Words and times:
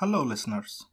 Hello, 0.00 0.22
listeners. 0.22 0.84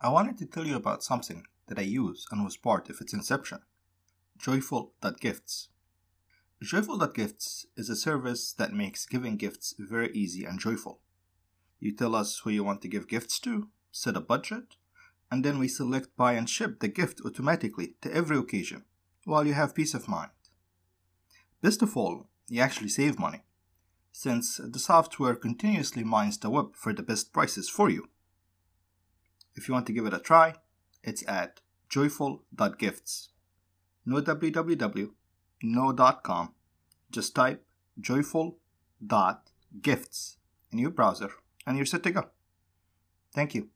I 0.00 0.08
wanted 0.08 0.38
to 0.38 0.46
tell 0.46 0.66
you 0.66 0.74
about 0.74 1.04
something 1.04 1.44
that 1.68 1.78
I 1.78 1.82
use 1.82 2.26
and 2.32 2.42
was 2.42 2.56
part 2.56 2.90
of 2.90 3.00
its 3.00 3.12
inception 3.12 3.60
Joyful.gifts. 4.36 5.68
Joyful.gifts 6.60 7.66
is 7.76 7.88
a 7.88 7.94
service 7.94 8.52
that 8.54 8.72
makes 8.72 9.06
giving 9.06 9.36
gifts 9.36 9.72
very 9.78 10.10
easy 10.14 10.44
and 10.44 10.58
joyful. 10.58 10.98
You 11.78 11.94
tell 11.94 12.16
us 12.16 12.40
who 12.40 12.50
you 12.50 12.64
want 12.64 12.82
to 12.82 12.88
give 12.88 13.06
gifts 13.06 13.38
to, 13.38 13.68
set 13.92 14.16
a 14.16 14.20
budget, 14.20 14.74
and 15.30 15.44
then 15.44 15.60
we 15.60 15.68
select, 15.68 16.16
buy, 16.16 16.32
and 16.32 16.50
ship 16.50 16.80
the 16.80 16.88
gift 16.88 17.20
automatically 17.24 17.94
to 18.00 18.12
every 18.12 18.36
occasion 18.36 18.82
while 19.26 19.46
you 19.46 19.54
have 19.54 19.76
peace 19.76 19.94
of 19.94 20.08
mind. 20.08 20.32
Best 21.62 21.82
of 21.82 21.96
all, 21.96 22.26
you 22.48 22.60
actually 22.60 22.88
save 22.88 23.16
money 23.16 23.44
since 24.18 24.56
the 24.56 24.80
software 24.80 25.36
continuously 25.36 26.02
mines 26.02 26.38
the 26.38 26.50
web 26.50 26.74
for 26.74 26.92
the 26.92 27.04
best 27.04 27.32
prices 27.32 27.68
for 27.68 27.88
you. 27.88 28.08
If 29.54 29.68
you 29.68 29.74
want 29.74 29.86
to 29.86 29.92
give 29.92 30.06
it 30.06 30.12
a 30.12 30.18
try, 30.18 30.54
it's 31.04 31.22
at 31.28 31.60
joyful.gifts. 31.88 33.28
No 34.04 34.20
www, 34.20 35.10
no 35.62 35.92
.com. 36.24 36.52
Just 37.12 37.36
type 37.36 37.64
joyful.gifts 38.00 40.36
in 40.72 40.78
your 40.80 40.90
browser 40.90 41.30
and 41.64 41.76
you're 41.76 41.86
set 41.86 42.02
to 42.02 42.10
go. 42.10 42.24
Thank 43.32 43.54
you. 43.54 43.68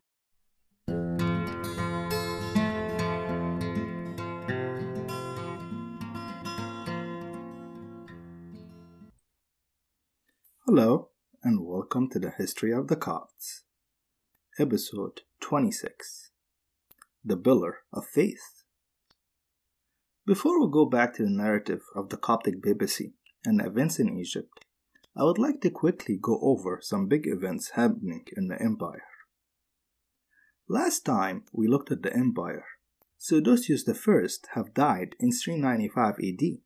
Hello, 10.75 11.11
and 11.43 11.67
welcome 11.67 12.09
to 12.09 12.19
the 12.19 12.31
History 12.31 12.73
of 12.73 12.89
the 12.89 12.97
Copts, 12.97 13.65
Episode 14.59 15.21
26 15.41 16.31
The 17.23 17.37
Pillar 17.37 17.81
of 17.93 18.07
Faith. 18.07 18.65
Before 20.27 20.59
we 20.59 20.73
go 20.73 20.87
back 20.87 21.13
to 21.17 21.25
the 21.25 21.31
narrative 21.31 21.83
of 21.95 22.09
the 22.09 22.17
Coptic 22.17 22.63
papacy 22.63 23.13
and 23.45 23.61
events 23.61 23.99
in 23.99 24.19
Egypt, 24.19 24.65
I 25.15 25.25
would 25.25 25.37
like 25.37 25.61
to 25.61 25.69
quickly 25.69 26.17
go 26.19 26.41
over 26.41 26.79
some 26.81 27.07
big 27.07 27.27
events 27.27 27.73
happening 27.73 28.25
in 28.35 28.49
the 28.49 28.59
empire. 28.59 29.05
Last 30.71 31.05
time 31.05 31.45
we 31.53 31.69
looked 31.69 31.93
at 31.93 32.03
the 32.03 32.17
empire, 32.17 32.65
Theodosius 33.21 33.87
I 33.87 33.93
have 34.55 34.73
died 34.73 35.17
in 35.21 35.33
395 35.33 36.15
AD, 36.15 36.61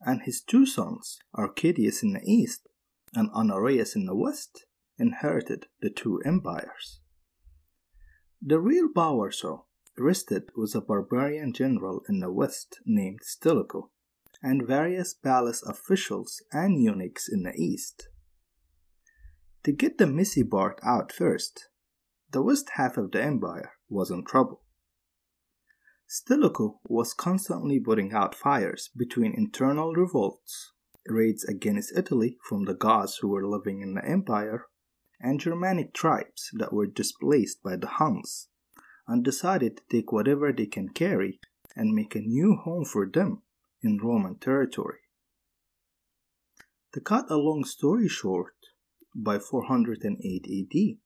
and 0.00 0.22
his 0.22 0.40
two 0.40 0.64
sons, 0.64 1.18
Arcadius 1.34 2.02
in 2.02 2.14
the 2.14 2.22
east 2.24 2.68
and 3.14 3.30
Honorius 3.30 3.94
in 3.94 4.06
the 4.06 4.14
west 4.14 4.66
inherited 4.98 5.66
the 5.80 5.90
two 5.90 6.20
empires. 6.24 7.00
The 8.40 8.60
real 8.60 8.88
power, 8.94 9.30
so, 9.30 9.66
rested 9.96 10.50
with 10.56 10.74
a 10.74 10.80
barbarian 10.80 11.52
general 11.52 12.02
in 12.08 12.20
the 12.20 12.32
west 12.32 12.80
named 12.84 13.20
Stilicho 13.22 13.90
and 14.42 14.66
various 14.66 15.14
palace 15.14 15.62
officials 15.62 16.42
and 16.52 16.82
eunuchs 16.82 17.28
in 17.28 17.44
the 17.44 17.54
east. 17.54 18.08
To 19.64 19.72
get 19.72 19.96
the 19.96 20.06
messy 20.06 20.44
part 20.44 20.78
out 20.84 21.10
first, 21.10 21.68
the 22.30 22.42
west 22.42 22.70
half 22.74 22.98
of 22.98 23.12
the 23.12 23.22
empire 23.22 23.72
was 23.88 24.10
in 24.10 24.24
trouble. 24.24 24.62
Stilicho 26.06 26.80
was 26.86 27.14
constantly 27.14 27.80
putting 27.80 28.12
out 28.12 28.34
fires 28.34 28.90
between 28.94 29.34
internal 29.34 29.94
revolts 29.94 30.72
raids 31.06 31.44
against 31.44 31.96
Italy 31.96 32.38
from 32.48 32.64
the 32.64 32.74
Goths 32.74 33.18
who 33.18 33.28
were 33.28 33.46
living 33.46 33.80
in 33.80 33.94
the 33.94 34.04
empire, 34.04 34.66
and 35.20 35.40
Germanic 35.40 35.94
tribes 35.94 36.50
that 36.54 36.72
were 36.72 36.86
displaced 36.86 37.62
by 37.62 37.76
the 37.76 37.86
Huns, 37.86 38.48
and 39.06 39.24
decided 39.24 39.76
to 39.76 39.82
take 39.90 40.12
whatever 40.12 40.52
they 40.52 40.66
can 40.66 40.88
carry 40.88 41.40
and 41.76 41.94
make 41.94 42.14
a 42.14 42.20
new 42.20 42.56
home 42.56 42.84
for 42.84 43.06
them 43.06 43.42
in 43.82 43.98
Roman 43.98 44.38
territory. 44.38 45.00
To 46.92 47.00
cut 47.00 47.30
a 47.30 47.36
long 47.36 47.64
story 47.64 48.08
short, 48.08 48.54
by 49.14 49.38
408 49.38 50.46
AD, 50.46 50.98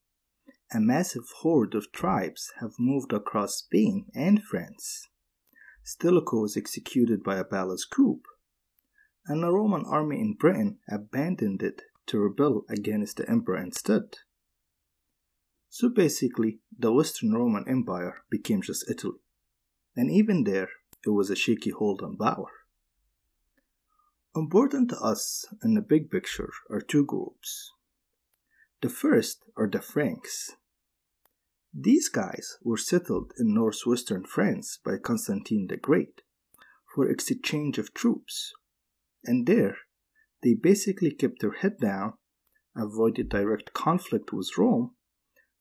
a 0.71 0.81
massive 0.81 1.31
horde 1.41 1.75
of 1.75 1.93
tribes 1.93 2.53
have 2.61 2.79
moved 2.79 3.13
across 3.13 3.57
Spain 3.57 4.07
and 4.15 4.43
France. 4.43 5.09
Stilicho 5.83 6.43
was 6.43 6.57
executed 6.57 7.23
by 7.23 7.37
a 7.37 7.45
palace 7.45 7.87
coup, 7.87 8.21
and 9.29 9.43
the 9.43 9.53
Roman 9.53 9.85
army 9.85 10.21
in 10.21 10.33
Britain 10.33 10.79
abandoned 10.91 11.63
it 11.63 11.83
to 12.07 12.19
rebel 12.19 12.65
against 12.69 13.19
the 13.19 13.31
emperor 13.31 13.59
instead. 13.59 14.17
So 15.69 15.91
basically, 15.91 16.61
the 16.77 16.93
Western 16.93 17.35
Roman 17.35 17.65
Empire 17.69 18.25
became 18.31 18.63
just 18.63 18.91
Italy, 18.91 19.21
and 19.95 20.11
even 20.11 20.45
there, 20.45 20.71
it 21.07 21.11
was 21.11 21.29
a 21.29 21.37
shaky 21.37 21.71
hold 21.71 22.01
on 22.03 22.17
power. 22.17 22.51
Important 24.35 24.89
to 24.91 24.99
us 24.99 25.45
in 25.63 25.75
the 25.75 25.83
big 25.83 26.11
picture 26.11 26.51
are 26.71 26.81
two 26.81 27.05
groups. 27.05 27.73
The 28.81 28.89
first 28.89 29.45
are 29.57 29.69
the 29.69 29.83
Franks. 29.83 30.53
These 31.75 32.09
guys 32.09 32.57
were 32.63 32.77
settled 32.79 33.33
in 33.39 33.53
northwestern 33.53 34.25
France 34.25 34.79
by 34.83 34.97
Constantine 34.97 35.67
the 35.69 35.77
Great 35.77 36.23
for 36.95 37.09
exchange 37.09 37.79
of 37.79 37.93
troops 37.93 38.55
and 39.25 39.47
there, 39.47 39.77
they 40.43 40.55
basically 40.55 41.11
kept 41.11 41.41
their 41.41 41.53
head 41.53 41.79
down, 41.81 42.15
avoided 42.77 43.29
direct 43.29 43.73
conflict 43.73 44.33
with 44.33 44.57
Rome, 44.57 44.95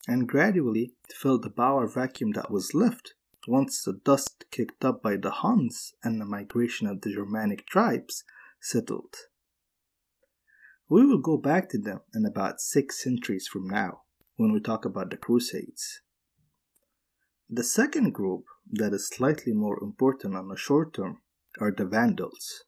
and 0.07 0.27
gradually 0.27 0.93
filled 1.09 1.43
the 1.43 1.49
power 1.49 1.87
vacuum 1.87 2.31
that 2.31 2.51
was 2.51 2.73
left 2.73 3.13
once 3.47 3.81
the 3.81 3.93
dust 3.93 4.45
kicked 4.51 4.83
up 4.83 5.01
by 5.01 5.15
the 5.15 5.31
Huns 5.31 5.93
and 6.03 6.19
the 6.19 6.25
migration 6.25 6.87
of 6.87 7.01
the 7.01 7.13
Germanic 7.13 7.65
tribes 7.65 8.23
settled. 8.61 9.15
We 10.89 11.05
will 11.05 11.19
go 11.19 11.37
back 11.37 11.69
to 11.69 11.77
them 11.77 12.01
in 12.13 12.25
about 12.25 12.61
six 12.61 13.01
centuries 13.01 13.47
from 13.47 13.67
now 13.67 14.01
when 14.35 14.53
we 14.53 14.59
talk 14.59 14.85
about 14.85 15.09
the 15.09 15.17
Crusades. 15.17 16.01
The 17.49 17.63
second 17.63 18.13
group 18.13 18.43
that 18.71 18.93
is 18.93 19.07
slightly 19.07 19.53
more 19.53 19.81
important 19.81 20.35
on 20.35 20.49
the 20.49 20.57
short 20.57 20.93
term 20.93 21.21
are 21.59 21.71
the 21.71 21.85
Vandals. 21.85 22.63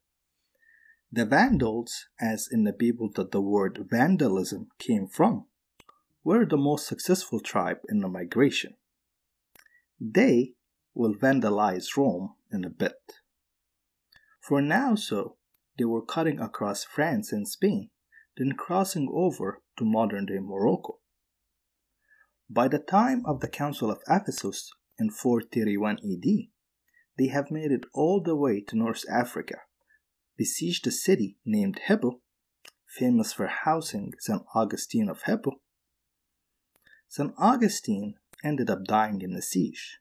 The 1.11 1.25
Vandals, 1.25 2.05
as 2.21 2.47
in 2.51 2.65
the 2.65 2.73
people 2.73 3.09
that 3.15 3.31
the 3.31 3.41
word 3.41 3.87
vandalism 3.89 4.69
came 4.77 5.07
from, 5.07 5.47
were 6.23 6.45
the 6.45 6.55
most 6.55 6.85
successful 6.85 7.39
tribe 7.39 7.79
in 7.89 8.01
the 8.01 8.07
migration. 8.07 8.75
They 9.99 10.53
will 10.93 11.15
vandalize 11.15 11.97
Rome 11.97 12.35
in 12.51 12.63
a 12.63 12.69
bit. 12.69 13.21
For 14.39 14.61
now, 14.61 14.93
so, 14.93 15.37
they 15.79 15.85
were 15.85 16.05
cutting 16.05 16.39
across 16.39 16.83
France 16.83 17.31
and 17.31 17.47
Spain, 17.47 17.89
then 18.37 18.51
crossing 18.51 19.09
over 19.11 19.63
to 19.79 19.85
modern 19.85 20.27
day 20.27 20.37
Morocco. 20.39 20.99
By 22.47 22.67
the 22.67 22.79
time 22.79 23.23
of 23.25 23.39
the 23.39 23.49
Council 23.49 23.89
of 23.89 24.01
Ephesus 24.07 24.69
in 24.99 25.09
431 25.09 25.97
AD, 26.03 26.49
they 27.17 27.27
have 27.27 27.49
made 27.49 27.71
it 27.71 27.85
all 27.95 28.21
the 28.21 28.35
way 28.35 28.61
to 28.61 28.77
North 28.77 29.05
Africa 29.11 29.61
besieged 30.39 30.87
a 30.87 30.91
city 30.91 31.35
named 31.45 31.81
Hippo, 31.87 32.21
famous 32.87 33.33
for 33.33 33.47
housing 33.47 34.13
St. 34.19 34.41
Augustine 34.55 35.09
of 35.09 35.23
Hippo. 35.23 35.59
St. 37.09 37.33
Augustine 37.37 38.13
ended 38.41 38.69
up 38.69 38.85
dying 38.85 39.21
in 39.21 39.33
the 39.33 39.41
siege. 39.41 39.99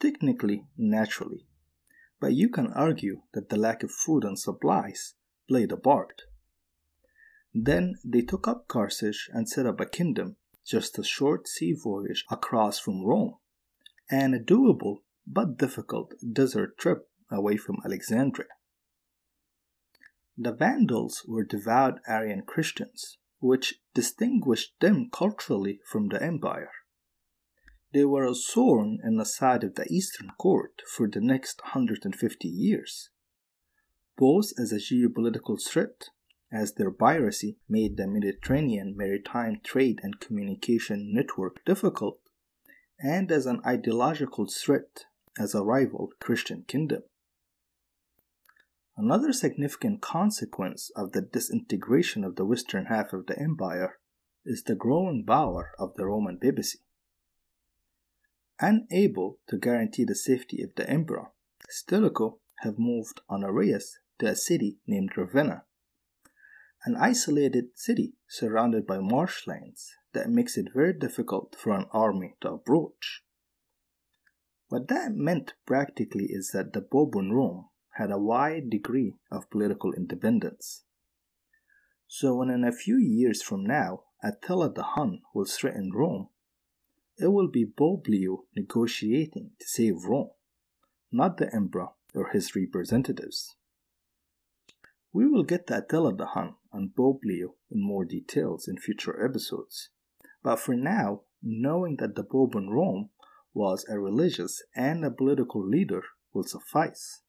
Technically, 0.00 0.64
naturally, 0.78 1.46
but 2.22 2.32
you 2.32 2.48
can 2.48 2.68
argue 2.68 3.20
that 3.34 3.50
the 3.50 3.58
lack 3.58 3.82
of 3.82 3.92
food 3.92 4.24
and 4.24 4.38
supplies 4.38 5.12
played 5.46 5.72
a 5.72 5.76
part. 5.76 6.22
Then 7.52 7.96
they 8.02 8.22
took 8.22 8.48
up 8.48 8.66
Carthage 8.66 9.28
and 9.30 9.46
set 9.46 9.66
up 9.66 9.78
a 9.78 9.84
kingdom, 9.84 10.36
just 10.66 10.98
a 10.98 11.04
short 11.04 11.48
sea 11.48 11.74
voyage 11.74 12.24
across 12.30 12.78
from 12.78 13.04
Rome, 13.04 13.34
and 14.10 14.34
a 14.34 14.40
doable 14.40 15.02
but 15.26 15.58
difficult 15.58 16.14
desert 16.32 16.78
trip 16.78 17.10
away 17.30 17.58
from 17.58 17.82
Alexandria. 17.84 18.48
The 20.36 20.52
Vandals 20.52 21.24
were 21.28 21.44
devout 21.44 22.00
Arian 22.08 22.42
Christians, 22.42 23.18
which 23.38 23.80
distinguished 23.94 24.74
them 24.80 25.08
culturally 25.12 25.80
from 25.86 26.08
the 26.08 26.20
empire. 26.20 26.72
They 27.92 28.04
were 28.04 28.24
a 28.24 28.34
thorn 28.34 28.98
in 29.04 29.16
the 29.16 29.24
side 29.24 29.62
of 29.62 29.76
the 29.76 29.86
Eastern 29.88 30.30
court 30.36 30.82
for 30.88 31.08
the 31.08 31.20
next 31.20 31.62
150 31.62 32.48
years, 32.48 33.10
both 34.16 34.52
as 34.58 34.72
a 34.72 34.76
geopolitical 34.76 35.56
threat, 35.64 36.08
as 36.50 36.74
their 36.74 36.90
piracy 36.90 37.58
made 37.68 37.96
the 37.96 38.08
Mediterranean 38.08 38.96
maritime 38.96 39.60
trade 39.62 40.00
and 40.02 40.18
communication 40.18 41.12
network 41.14 41.64
difficult, 41.64 42.18
and 42.98 43.30
as 43.30 43.46
an 43.46 43.60
ideological 43.64 44.48
threat 44.48 45.04
as 45.38 45.54
a 45.54 45.62
rival 45.62 46.10
Christian 46.20 46.64
kingdom. 46.66 47.02
Another 48.96 49.32
significant 49.32 50.00
consequence 50.00 50.90
of 50.94 51.12
the 51.12 51.20
disintegration 51.20 52.22
of 52.22 52.36
the 52.36 52.44
western 52.44 52.86
half 52.86 53.12
of 53.12 53.26
the 53.26 53.36
empire 53.38 53.98
is 54.44 54.62
the 54.62 54.76
growing 54.76 55.24
power 55.26 55.72
of 55.78 55.94
the 55.96 56.06
Roman 56.06 56.38
papacy. 56.38 56.78
Unable 58.60 59.40
to 59.48 59.58
guarantee 59.58 60.04
the 60.04 60.14
safety 60.14 60.62
of 60.62 60.76
the 60.76 60.88
emperor, 60.88 61.32
Stilicho 61.68 62.38
have 62.60 62.78
moved 62.78 63.20
Honorius 63.28 63.98
to 64.20 64.28
a 64.28 64.36
city 64.36 64.78
named 64.86 65.16
Ravenna, 65.16 65.64
an 66.84 66.94
isolated 66.96 67.76
city 67.76 68.14
surrounded 68.28 68.86
by 68.86 68.98
marshlands 69.00 69.96
that 70.12 70.30
makes 70.30 70.56
it 70.56 70.72
very 70.72 70.92
difficult 70.92 71.56
for 71.58 71.72
an 71.72 71.86
army 71.92 72.36
to 72.42 72.52
approach. 72.52 73.24
What 74.68 74.86
that 74.86 75.14
meant 75.14 75.54
practically 75.66 76.26
is 76.30 76.52
that 76.52 76.72
the 76.72 76.86
in 77.18 77.32
Rome 77.32 77.70
had 77.94 78.10
a 78.10 78.18
wide 78.18 78.70
degree 78.70 79.14
of 79.30 79.50
political 79.50 79.92
independence. 79.92 80.84
So, 82.06 82.36
when 82.36 82.50
in 82.50 82.64
a 82.64 82.72
few 82.72 82.96
years 82.96 83.42
from 83.42 83.64
now 83.64 84.04
Attila 84.22 84.72
the 84.72 84.82
Hun 84.82 85.22
will 85.34 85.44
threaten 85.44 85.92
Rome, 85.92 86.28
it 87.18 87.28
will 87.28 87.48
be 87.48 87.66
Leo 87.78 88.44
negotiating 88.56 89.52
to 89.60 89.66
save 89.66 90.04
Rome, 90.04 90.30
not 91.12 91.36
the 91.36 91.54
emperor 91.54 91.90
or 92.14 92.30
his 92.30 92.56
representatives. 92.56 93.56
We 95.12 95.26
will 95.26 95.44
get 95.44 95.68
to 95.68 95.78
Attila 95.78 96.16
the 96.16 96.26
Hun 96.26 96.54
and 96.72 96.90
Leo 96.96 97.54
in 97.70 97.80
more 97.80 98.04
details 98.04 98.66
in 98.66 98.78
future 98.78 99.24
episodes, 99.24 99.90
but 100.42 100.56
for 100.56 100.74
now, 100.74 101.22
knowing 101.42 101.96
that 101.98 102.16
the 102.16 102.24
Pope 102.24 102.56
in 102.56 102.70
Rome 102.70 103.10
was 103.52 103.84
a 103.88 104.00
religious 104.00 104.62
and 104.74 105.04
a 105.04 105.10
political 105.10 105.64
leader 105.64 106.02
will 106.32 106.42
suffice. 106.42 107.20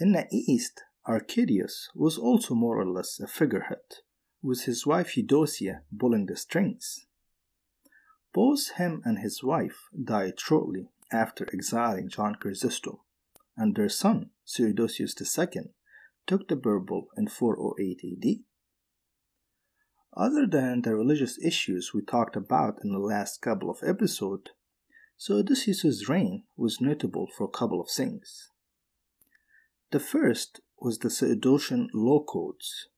In 0.00 0.12
the 0.12 0.26
East, 0.32 0.82
Arcadius 1.04 1.90
was 1.94 2.16
also 2.16 2.54
more 2.54 2.80
or 2.80 2.86
less 2.86 3.20
a 3.20 3.26
figurehead, 3.26 4.00
with 4.42 4.62
his 4.62 4.86
wife 4.86 5.16
Eudocia 5.16 5.82
pulling 5.98 6.26
the 6.26 6.36
strings. 6.36 7.06
Both 8.32 8.70
him 8.76 9.02
and 9.04 9.18
his 9.18 9.42
wife 9.42 9.90
died 10.02 10.40
shortly 10.40 10.88
after 11.12 11.46
exiling 11.52 12.08
John 12.08 12.36
Chrysostom, 12.36 13.00
and 13.54 13.76
their 13.76 13.90
son, 13.90 14.30
Theodosius 14.48 15.14
II, 15.20 15.74
took 16.26 16.48
the 16.48 16.56
purple 16.56 17.08
in 17.16 17.28
408 17.28 18.00
AD. 18.02 18.44
Other 20.16 20.46
than 20.46 20.82
the 20.82 20.94
religious 20.94 21.38
issues 21.44 21.92
we 21.92 22.00
talked 22.00 22.36
about 22.36 22.78
in 22.82 22.92
the 22.92 22.98
last 22.98 23.42
couple 23.42 23.68
of 23.68 23.82
episodes, 23.82 24.50
Theodosius' 25.20 26.08
reign 26.08 26.44
was 26.56 26.80
notable 26.80 27.28
for 27.36 27.44
a 27.44 27.58
couple 27.58 27.80
of 27.80 27.90
things. 27.90 28.51
The 29.92 30.00
first 30.00 30.62
was 30.80 31.00
the 31.00 31.10
Theodosian 31.10 31.90
Law 31.92 32.24
Codes, 32.24 32.88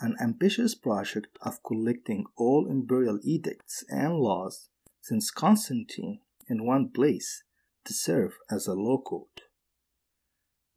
an 0.00 0.16
ambitious 0.20 0.74
project 0.74 1.38
of 1.40 1.62
collecting 1.62 2.24
all 2.36 2.66
imperial 2.68 3.20
edicts 3.22 3.84
and 3.88 4.14
laws 4.14 4.70
since 5.00 5.30
Constantine 5.30 6.18
in 6.48 6.66
one 6.66 6.88
place 6.88 7.44
to 7.84 7.92
serve 7.92 8.38
as 8.50 8.66
a 8.66 8.74
law 8.74 9.00
code. 9.00 9.42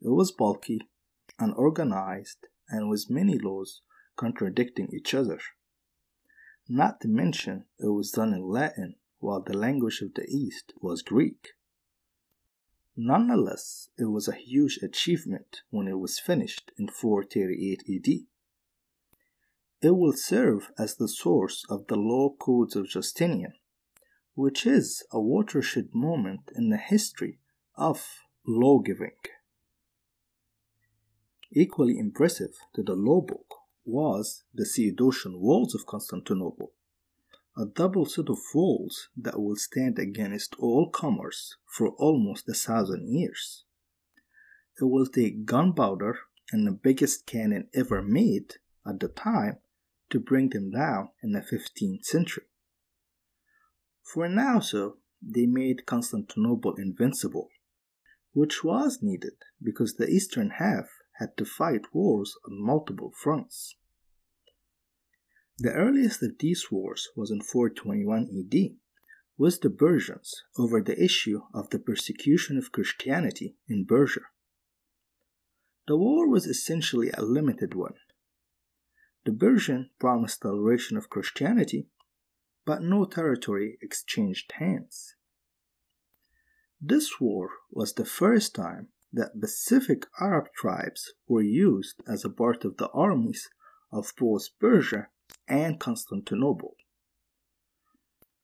It 0.04 0.10
was 0.10 0.32
bulky, 0.32 0.88
unorganized, 1.40 2.46
and 2.70 2.88
with 2.88 3.10
many 3.10 3.40
laws 3.40 3.82
contradicting 4.16 4.90
each 4.94 5.16
other. 5.16 5.40
Not 6.70 7.02
to 7.02 7.08
mention, 7.08 7.66
it 7.80 7.88
was 7.88 8.12
done 8.12 8.34
in 8.34 8.44
Latin 8.44 8.98
while 9.18 9.42
the 9.42 9.58
language 9.58 10.00
of 10.04 10.14
the 10.14 10.28
East 10.30 10.74
was 10.80 11.02
Greek. 11.02 11.54
Nonetheless, 12.96 13.90
it 13.98 14.06
was 14.06 14.28
a 14.28 14.36
huge 14.36 14.80
achievement 14.84 15.62
when 15.72 15.88
it 15.88 16.00
was 16.00 16.20
finished 16.20 16.72
in 16.78 16.88
438 16.88 17.82
AD. 17.90 18.14
It 19.82 19.98
will 19.98 20.14
serve 20.14 20.72
as 20.78 20.96
the 20.96 21.08
source 21.08 21.66
of 21.70 21.88
the 21.88 21.96
law 21.96 22.36
codes 22.40 22.76
of 22.76 22.88
Justinian, 22.88 23.54
which 24.36 24.66
is 24.66 25.04
a 25.12 25.20
watershed 25.20 25.90
moment 25.94 26.52
in 26.56 26.70
the 26.70 26.78
history 26.78 27.40
of 27.76 28.06
lawgiving. 28.46 29.18
Equally 31.52 31.98
impressive 31.98 32.54
to 32.76 32.84
the 32.84 32.96
law 32.96 33.22
book 33.22 33.56
was 33.86 34.44
the 34.54 34.66
Theodosian 34.66 35.40
walls 35.40 35.76
of 35.76 35.86
Constantinople, 35.86 36.72
a 37.56 37.66
double 37.66 38.06
set 38.06 38.30
of 38.30 38.40
walls 38.54 39.10
that 39.16 39.40
will 39.40 39.56
stand 39.56 40.00
against 40.00 40.56
all 40.58 40.90
comers 40.90 41.58
for 41.66 41.90
almost 41.90 42.50
a 42.50 42.54
thousand 42.54 43.08
years. 43.08 43.64
It 44.82 44.86
will 44.86 45.06
take 45.06 45.46
gunpowder 45.46 46.18
and 46.52 46.66
the 46.66 46.72
biggest 46.72 47.26
cannon 47.28 47.68
ever 47.74 48.02
made 48.02 48.56
at 48.88 49.00
the 49.00 49.08
time 49.08 49.58
to 50.10 50.20
bring 50.20 50.50
them 50.50 50.72
down 50.72 51.10
in 51.22 51.32
the 51.32 51.42
15th 51.42 52.06
century. 52.06 52.46
For 54.02 54.28
now, 54.28 54.60
so, 54.60 54.98
they 55.22 55.46
made 55.46 55.86
Constantinople 55.86 56.76
invincible, 56.76 57.50
which 58.34 58.64
was 58.64 59.02
needed 59.02 59.34
because 59.62 59.96
the 59.96 60.08
eastern 60.08 60.52
half 60.58 60.90
had 61.20 61.38
to 61.38 61.46
fight 61.46 61.94
wars 61.94 62.36
on 62.46 62.62
multiple 62.62 63.12
fronts. 63.16 63.76
The 65.60 65.72
earliest 65.72 66.24
of 66.24 66.40
these 66.40 66.72
wars 66.72 67.10
was 67.16 67.30
in 67.30 67.42
421 67.42 68.24
AD 68.24 68.78
with 69.38 69.62
the 69.62 69.70
Persians 69.70 70.42
over 70.58 70.82
the 70.82 71.02
issue 71.02 71.42
of 71.54 71.70
the 71.70 71.78
persecution 71.78 72.58
of 72.58 72.72
Christianity 72.72 73.56
in 73.68 73.86
Persia. 73.86 74.22
The 75.88 75.96
war 75.96 76.28
was 76.28 76.48
essentially 76.48 77.12
a 77.12 77.22
limited 77.22 77.76
one. 77.76 77.96
The 79.26 79.34
Persian 79.34 79.92
promised 80.00 80.42
toleration 80.42 80.98
of 80.98 81.10
Christianity, 81.10 81.88
but 82.66 82.82
no 82.82 83.06
territory 83.06 83.78
exchanged 83.82 84.54
hands. 84.54 85.16
This 86.82 87.20
war 87.20 87.52
was 87.70 87.94
the 87.94 88.06
first 88.06 88.56
time 88.56 88.90
that 89.12 89.40
Pacific 89.40 90.08
Arab 90.20 90.52
tribes 90.54 91.14
were 91.28 91.44
used 91.44 92.02
as 92.08 92.26
a 92.26 92.30
part 92.30 92.66
of 92.66 92.78
the 92.78 92.90
armies 92.90 93.50
of 93.92 94.12
both 94.18 94.50
Persia 94.60 95.10
and 95.48 95.80
Constantinople. 95.80 96.76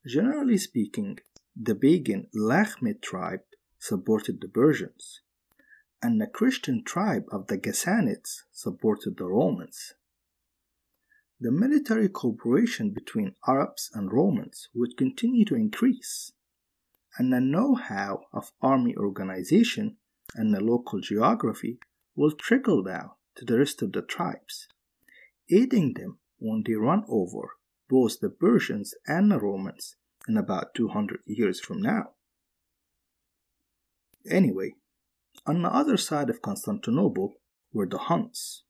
Generally 0.05 0.57
speaking, 0.57 1.19
the 1.55 1.75
pagan 1.75 2.27
Lakhmid 2.35 3.01
tribe 3.01 3.41
supported 3.77 4.41
the 4.41 4.47
Persians, 4.47 5.21
and 6.01 6.19
the 6.19 6.27
Christian 6.27 6.83
tribe 6.83 7.25
of 7.31 7.47
the 7.47 7.57
Ghassanids 7.57 8.43
supported 8.51 9.17
the 9.17 9.25
Romans. 9.25 9.93
The 11.39 11.51
military 11.51 12.09
cooperation 12.09 12.91
between 12.91 13.35
Arabs 13.47 13.89
and 13.93 14.11
Romans 14.11 14.69
would 14.73 14.97
continue 14.97 15.45
to 15.45 15.55
increase, 15.55 16.31
and 17.17 17.31
the 17.31 17.39
know 17.39 17.75
how 17.75 18.25
of 18.33 18.51
army 18.61 18.95
organization 18.95 19.97
and 20.35 20.53
the 20.53 20.61
local 20.61 20.99
geography 20.99 21.79
will 22.15 22.31
trickle 22.31 22.83
down 22.83 23.11
to 23.35 23.45
the 23.45 23.57
rest 23.57 23.81
of 23.81 23.93
the 23.93 24.01
tribes, 24.01 24.67
aiding 25.49 25.93
them 25.93 26.19
they 26.41 26.73
run 26.73 27.03
over 27.07 27.55
both 27.89 28.19
the 28.19 28.29
Persians 28.29 28.93
and 29.07 29.31
the 29.31 29.39
Romans 29.39 29.95
in 30.27 30.37
about 30.37 30.75
200 30.75 31.21
years 31.25 31.59
from 31.59 31.81
now. 31.81 32.11
Anyway, 34.29 34.75
on 35.45 35.61
the 35.61 35.73
other 35.73 35.97
side 35.97 36.29
of 36.29 36.41
Constantinople 36.41 37.35
were 37.73 37.87
the 37.87 37.97
Huns, 37.97 38.63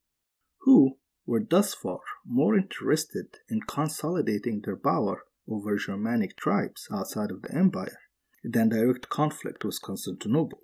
who 0.60 0.98
were 1.26 1.44
thus 1.48 1.74
far 1.74 2.00
more 2.26 2.58
interested 2.58 3.38
in 3.50 3.62
consolidating 3.62 4.62
their 4.64 4.78
power 4.78 5.24
over 5.48 5.78
Germanic 5.78 6.38
tribes 6.38 6.88
outside 6.92 7.32
of 7.32 7.42
the 7.42 7.54
empire 7.54 8.00
than 8.44 8.70
direct 8.70 9.10
conflict 9.10 9.66
with 9.66 9.82
Constantinople. 9.82 10.62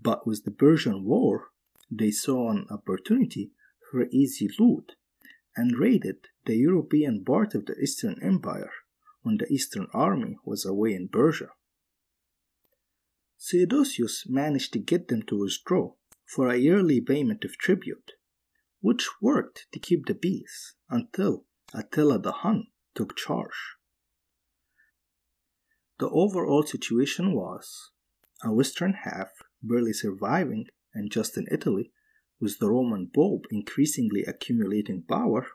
But 0.00 0.26
with 0.26 0.44
the 0.44 0.50
Persian 0.50 1.04
War, 1.04 1.50
they 1.90 2.10
saw 2.10 2.50
an 2.50 2.66
opportunity 2.70 3.50
for 3.90 4.06
easy 4.10 4.48
loot 4.58 4.92
and 5.56 5.78
raided 5.78 6.28
the 6.44 6.56
European 6.56 7.24
part 7.24 7.54
of 7.54 7.66
the 7.66 7.76
Eastern 7.80 8.18
Empire 8.22 8.70
when 9.22 9.38
the 9.38 9.52
Eastern 9.52 9.88
Army 9.92 10.36
was 10.44 10.64
away 10.64 10.94
in 10.94 11.08
Persia. 11.08 11.48
Theodosius 13.40 14.24
managed 14.28 14.72
to 14.72 14.78
get 14.78 15.08
them 15.08 15.22
to 15.22 15.38
withdraw 15.40 15.92
for 16.26 16.48
a 16.48 16.56
yearly 16.56 17.00
payment 17.00 17.44
of 17.44 17.58
tribute, 17.58 18.12
which 18.80 19.08
worked 19.20 19.66
to 19.72 19.78
keep 19.78 20.06
the 20.06 20.14
peace 20.14 20.74
until 20.90 21.44
Attila 21.74 22.20
the 22.20 22.32
Hun 22.32 22.68
took 22.94 23.16
charge. 23.16 23.76
The 25.98 26.08
overall 26.10 26.62
situation 26.62 27.34
was 27.34 27.90
a 28.44 28.52
western 28.52 28.92
half 28.92 29.30
barely 29.62 29.92
surviving 29.92 30.66
and 30.94 31.10
just 31.10 31.36
in 31.36 31.46
Italy, 31.50 31.92
with 32.40 32.58
the 32.58 32.70
Roman 32.70 33.10
Pope 33.14 33.46
increasingly 33.50 34.22
accumulating 34.24 35.02
power, 35.02 35.46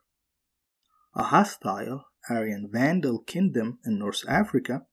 a 1.16 1.24
hostile 1.24 2.06
Arian 2.30 2.70
Vandal 2.72 3.20
kingdom 3.20 3.80
in 3.86 4.00
North 4.00 4.24
Africa 4.28 4.86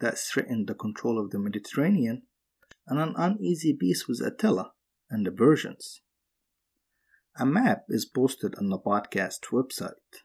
that 0.00 0.18
threatened 0.18 0.68
the 0.68 0.74
control 0.74 1.18
of 1.18 1.30
the 1.30 1.38
Mediterranean, 1.38 2.22
and 2.86 2.98
an 3.00 3.14
uneasy 3.16 3.76
peace 3.78 4.06
with 4.08 4.20
Attila 4.20 4.72
and 5.10 5.26
the 5.26 5.30
Persians. 5.32 6.00
A 7.38 7.44
map 7.46 7.84
is 7.88 8.06
posted 8.06 8.54
on 8.56 8.68
the 8.68 8.78
podcast 8.78 9.46
website. 9.52 10.22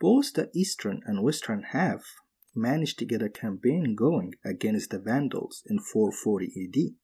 both 0.00 0.34
the 0.34 0.50
eastern 0.54 1.00
and 1.06 1.22
western 1.22 1.62
half 1.70 2.16
managed 2.54 2.98
to 2.98 3.06
get 3.06 3.22
a 3.22 3.28
campaign 3.30 3.94
going 3.94 4.34
against 4.44 4.90
the 4.90 4.98
Vandals 4.98 5.62
in 5.66 5.78
440 5.78 6.46
AD. 6.46 7.03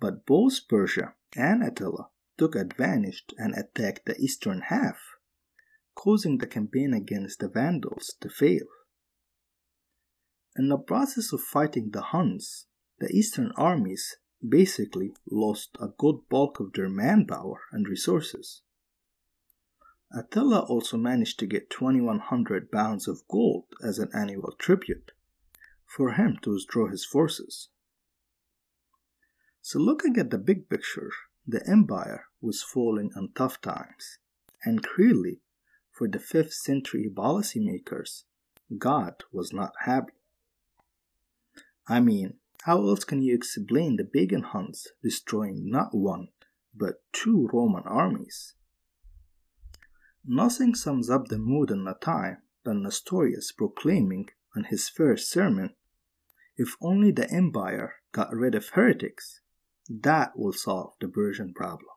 But 0.00 0.26
both 0.26 0.68
Persia 0.68 1.14
and 1.34 1.62
Attila 1.62 2.10
took 2.36 2.54
advantage 2.54 3.24
and 3.36 3.54
attacked 3.54 4.06
the 4.06 4.16
eastern 4.18 4.62
half, 4.62 4.98
causing 5.94 6.38
the 6.38 6.46
campaign 6.46 6.94
against 6.94 7.40
the 7.40 7.48
Vandals 7.48 8.14
to 8.20 8.28
fail. 8.28 8.66
In 10.56 10.68
the 10.68 10.78
process 10.78 11.32
of 11.32 11.40
fighting 11.40 11.90
the 11.90 12.02
Huns, 12.02 12.66
the 13.00 13.10
eastern 13.10 13.52
armies 13.56 14.16
basically 14.46 15.14
lost 15.28 15.76
a 15.80 15.88
good 15.88 16.28
bulk 16.28 16.60
of 16.60 16.72
their 16.72 16.88
manpower 16.88 17.60
and 17.72 17.88
resources. 17.88 18.62
Attila 20.12 20.60
also 20.60 20.96
managed 20.96 21.38
to 21.40 21.46
get 21.46 21.70
2100 21.70 22.70
pounds 22.70 23.06
of 23.08 23.26
gold 23.28 23.66
as 23.84 23.98
an 23.98 24.10
annual 24.14 24.52
tribute 24.58 25.12
for 25.84 26.12
him 26.12 26.38
to 26.42 26.52
withdraw 26.52 26.88
his 26.88 27.04
forces. 27.04 27.68
So, 29.60 29.78
looking 29.78 30.16
at 30.16 30.30
the 30.30 30.38
big 30.38 30.68
picture, 30.68 31.10
the 31.46 31.66
empire 31.68 32.24
was 32.40 32.62
falling 32.62 33.10
on 33.16 33.32
tough 33.34 33.60
times, 33.60 34.18
and 34.64 34.82
clearly, 34.82 35.40
for 35.90 36.08
the 36.08 36.18
5th 36.18 36.52
century 36.52 37.10
policymakers, 37.12 38.24
God 38.76 39.24
was 39.32 39.52
not 39.52 39.72
happy. 39.84 40.12
I 41.88 42.00
mean, 42.00 42.34
how 42.62 42.86
else 42.86 43.04
can 43.04 43.22
you 43.22 43.34
explain 43.34 43.96
the 43.96 44.04
pagan 44.04 44.42
Huns 44.42 44.88
destroying 45.02 45.70
not 45.70 45.94
one, 45.94 46.28
but 46.74 47.02
two 47.12 47.48
Roman 47.52 47.84
armies? 47.84 48.54
Nothing 50.24 50.74
sums 50.74 51.08
up 51.08 51.28
the 51.28 51.38
mood 51.38 51.70
in 51.70 51.84
the 51.84 51.94
time 51.94 52.42
than 52.64 52.82
Nestorius 52.82 53.52
proclaiming 53.52 54.28
on 54.54 54.64
his 54.64 54.88
first 54.88 55.30
sermon 55.30 55.74
if 56.58 56.76
only 56.80 57.12
the 57.12 57.30
empire 57.32 57.94
got 58.12 58.34
rid 58.34 58.54
of 58.54 58.68
heretics, 58.70 59.40
that 59.88 60.38
will 60.38 60.52
solve 60.52 60.92
the 61.00 61.08
Persian 61.08 61.54
problem. 61.54 61.90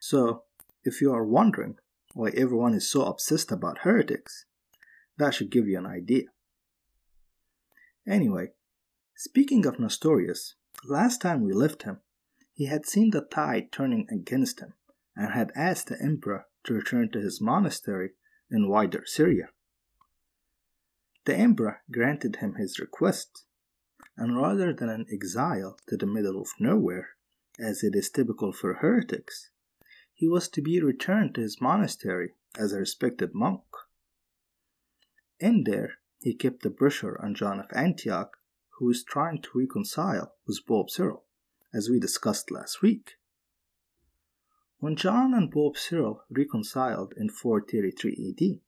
So, 0.00 0.44
if 0.84 1.00
you 1.00 1.12
are 1.12 1.24
wondering 1.24 1.76
why 2.14 2.30
everyone 2.30 2.74
is 2.74 2.88
so 2.88 3.04
obsessed 3.04 3.52
about 3.52 3.78
heretics, 3.78 4.46
that 5.18 5.34
should 5.34 5.50
give 5.50 5.66
you 5.66 5.78
an 5.78 5.86
idea. 5.86 6.24
Anyway, 8.06 8.52
speaking 9.16 9.66
of 9.66 9.78
Nestorius, 9.78 10.54
last 10.84 11.20
time 11.20 11.42
we 11.42 11.52
left 11.52 11.82
him, 11.82 12.00
he 12.52 12.66
had 12.66 12.86
seen 12.86 13.10
the 13.10 13.20
tide 13.20 13.72
turning 13.72 14.06
against 14.10 14.60
him 14.60 14.74
and 15.14 15.32
had 15.32 15.50
asked 15.54 15.88
the 15.88 16.00
emperor 16.00 16.46
to 16.64 16.74
return 16.74 17.10
to 17.10 17.20
his 17.20 17.40
monastery 17.40 18.10
in 18.50 18.68
wider 18.68 19.02
Syria. 19.06 19.48
The 21.24 21.34
emperor 21.34 21.82
granted 21.90 22.36
him 22.36 22.54
his 22.54 22.78
request, 22.78 23.44
and 24.16 24.36
rather 24.36 24.72
than 24.72 24.88
an 24.88 25.06
exile 25.12 25.78
to 25.88 25.96
the 25.96 26.06
middle 26.06 26.40
of 26.40 26.48
nowhere, 26.58 27.10
as 27.58 27.82
it 27.82 27.94
is 27.94 28.10
typical 28.10 28.52
for 28.52 28.74
heretics, 28.74 29.50
he 30.14 30.28
was 30.28 30.48
to 30.48 30.62
be 30.62 30.80
returned 30.80 31.34
to 31.34 31.40
his 31.40 31.60
monastery 31.60 32.34
as 32.58 32.72
a 32.72 32.78
respected 32.78 33.34
monk. 33.34 33.62
In 35.38 35.64
there, 35.64 35.98
he 36.20 36.34
kept 36.34 36.62
the 36.62 36.70
pressure 36.70 37.20
on 37.22 37.34
John 37.34 37.60
of 37.60 37.66
Antioch, 37.72 38.36
who 38.78 38.86
was 38.86 39.04
trying 39.04 39.42
to 39.42 39.58
reconcile 39.58 40.32
with 40.46 40.66
Pope 40.66 40.90
Cyril, 40.90 41.24
as 41.74 41.90
we 41.90 42.00
discussed 42.00 42.50
last 42.50 42.80
week. 42.80 43.16
When 44.78 44.96
John 44.96 45.34
and 45.34 45.50
Pope 45.50 45.76
Cyril 45.76 46.22
reconciled 46.30 47.12
in 47.16 47.28
433 47.28 48.34
AD, 48.38 48.60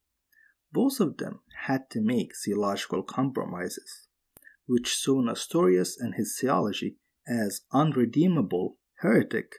both 0.73 1.01
of 1.01 1.17
them 1.17 1.41
had 1.65 1.89
to 1.91 2.01
make 2.01 2.33
theological 2.37 3.03
compromises, 3.03 4.08
which 4.69 4.95
saw 4.95 5.21
Nestorius 5.21 5.99
and 5.99 6.15
his 6.15 6.39
theology 6.39 6.99
as 7.27 7.63
unredeemable 7.73 8.77
heretic 9.01 9.57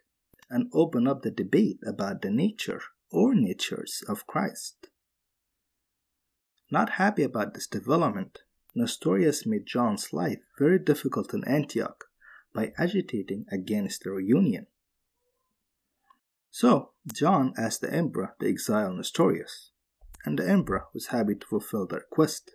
and 0.49 0.69
open 0.73 1.07
up 1.07 1.23
the 1.23 1.31
debate 1.31 1.79
about 1.85 2.21
the 2.21 2.29
nature 2.29 2.81
or 3.11 3.33
natures 3.33 4.03
of 4.07 4.27
Christ. 4.27 4.89
Not 6.71 6.91
happy 6.91 7.23
about 7.23 7.55
this 7.55 7.67
development, 7.67 8.39
Nestorius 8.75 9.45
made 9.45 9.65
John's 9.65 10.13
life 10.13 10.39
very 10.59 10.77
difficult 10.77 11.33
in 11.33 11.43
Antioch 11.45 12.05
by 12.53 12.73
agitating 12.77 13.45
against 13.51 14.03
the 14.03 14.11
reunion. 14.11 14.67
So 16.51 16.91
John 17.11 17.53
asked 17.57 17.81
the 17.81 17.93
emperor 17.93 18.35
to 18.39 18.47
exile 18.47 18.93
Nestorius, 18.93 19.71
and 20.23 20.37
the 20.37 20.47
emperor 20.47 20.85
was 20.93 21.07
happy 21.07 21.35
to 21.35 21.47
fulfill 21.47 21.87
the 21.87 21.97
request. 21.97 22.51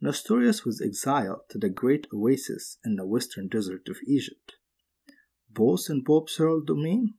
Nestorius 0.00 0.64
was 0.64 0.80
exiled 0.80 1.40
to 1.48 1.58
the 1.58 1.68
great 1.68 2.06
oasis 2.12 2.78
in 2.84 2.96
the 2.96 3.06
western 3.06 3.48
desert 3.48 3.88
of 3.88 3.96
Egypt, 4.06 4.56
both 5.50 5.88
in 5.88 6.04
Pope 6.04 6.28
Cyril's 6.28 6.66
domain 6.66 7.14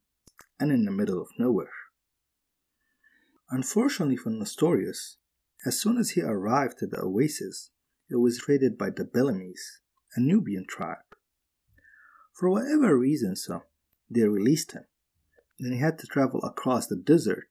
and 0.59 0.71
in 0.71 0.85
the 0.85 0.91
middle 0.91 1.21
of 1.21 1.29
nowhere. 1.39 1.71
Unfortunately 3.49 4.17
for 4.17 4.29
Nestorius, 4.29 5.17
as 5.65 5.79
soon 5.79 5.97
as 5.97 6.11
he 6.11 6.21
arrived 6.21 6.83
at 6.83 6.91
the 6.91 7.01
oasis, 7.01 7.71
it 8.09 8.17
was 8.17 8.47
raided 8.47 8.77
by 8.77 8.89
the 8.89 9.05
Blemmyes, 9.05 9.79
a 10.15 10.19
Nubian 10.19 10.65
tribe. 10.67 10.97
For 12.33 12.49
whatever 12.49 12.97
reason, 12.97 13.35
so, 13.35 13.63
they 14.09 14.27
released 14.27 14.73
him 14.73 14.85
and 15.59 15.73
he 15.73 15.79
had 15.79 15.97
to 15.99 16.07
travel 16.07 16.43
across 16.43 16.87
the 16.87 16.95
desert 16.95 17.47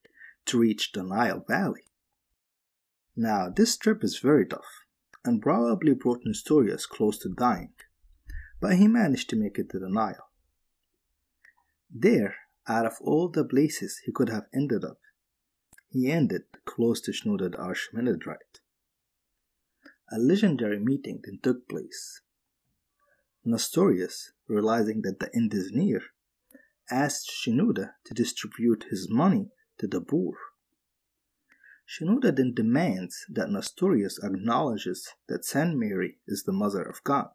to 0.47 0.59
reach 0.59 0.93
the 0.93 1.02
Nile 1.02 1.45
Valley. 1.49 1.90
Now, 3.16 3.49
this 3.49 3.76
trip 3.76 4.04
is 4.04 4.19
very 4.19 4.47
tough 4.47 4.83
and 5.25 5.43
probably 5.43 5.95
brought 5.95 6.21
Nestorius 6.25 6.87
close 6.87 7.19
to 7.19 7.28
dying, 7.28 7.73
but 8.61 8.76
he 8.76 8.88
managed 8.88 9.31
to 9.31 9.37
make 9.37 9.59
it 9.59 9.71
to 9.71 9.78
the 9.78 9.88
Nile. 9.88 10.28
There, 11.90 12.35
out 12.69 12.87
of 12.87 12.95
all 13.00 13.28
the 13.28 13.45
places 13.45 14.00
he 14.04 14.12
could 14.12 14.28
have 14.28 14.47
ended 14.54 14.85
up, 14.85 14.99
he 15.88 16.11
ended 16.11 16.43
close 16.64 17.00
to 17.02 17.12
Shenouda 17.12 17.52
the 17.52 17.59
Archimandrite. 17.59 18.61
A 20.11 20.19
legendary 20.19 20.81
meeting 20.81 21.21
then 21.25 21.38
took 21.43 21.69
place. 21.69 22.21
Nestorius, 23.45 24.33
realizing 24.49 25.02
that 25.02 25.21
the 25.21 25.31
end 25.35 25.54
is 25.54 25.71
near, 25.73 26.02
asked 26.90 27.31
Shenouda 27.31 27.93
to 28.04 28.14
distribute 28.14 28.87
his 28.90 29.09
money 29.11 29.50
to 29.78 29.87
the 29.87 30.00
poor. 30.00 30.35
Shenouda 31.86 32.34
then 32.34 32.54
demands 32.54 33.26
that 33.28 33.50
Nestorius 33.50 34.18
acknowledges 34.22 35.08
that 35.28 35.44
Saint 35.44 35.76
Mary 35.76 36.18
is 36.26 36.44
the 36.44 36.52
Mother 36.52 36.82
of 36.82 37.04
God. 37.04 37.30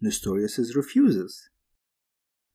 Nestorius 0.00 0.74
refuses. 0.74 1.48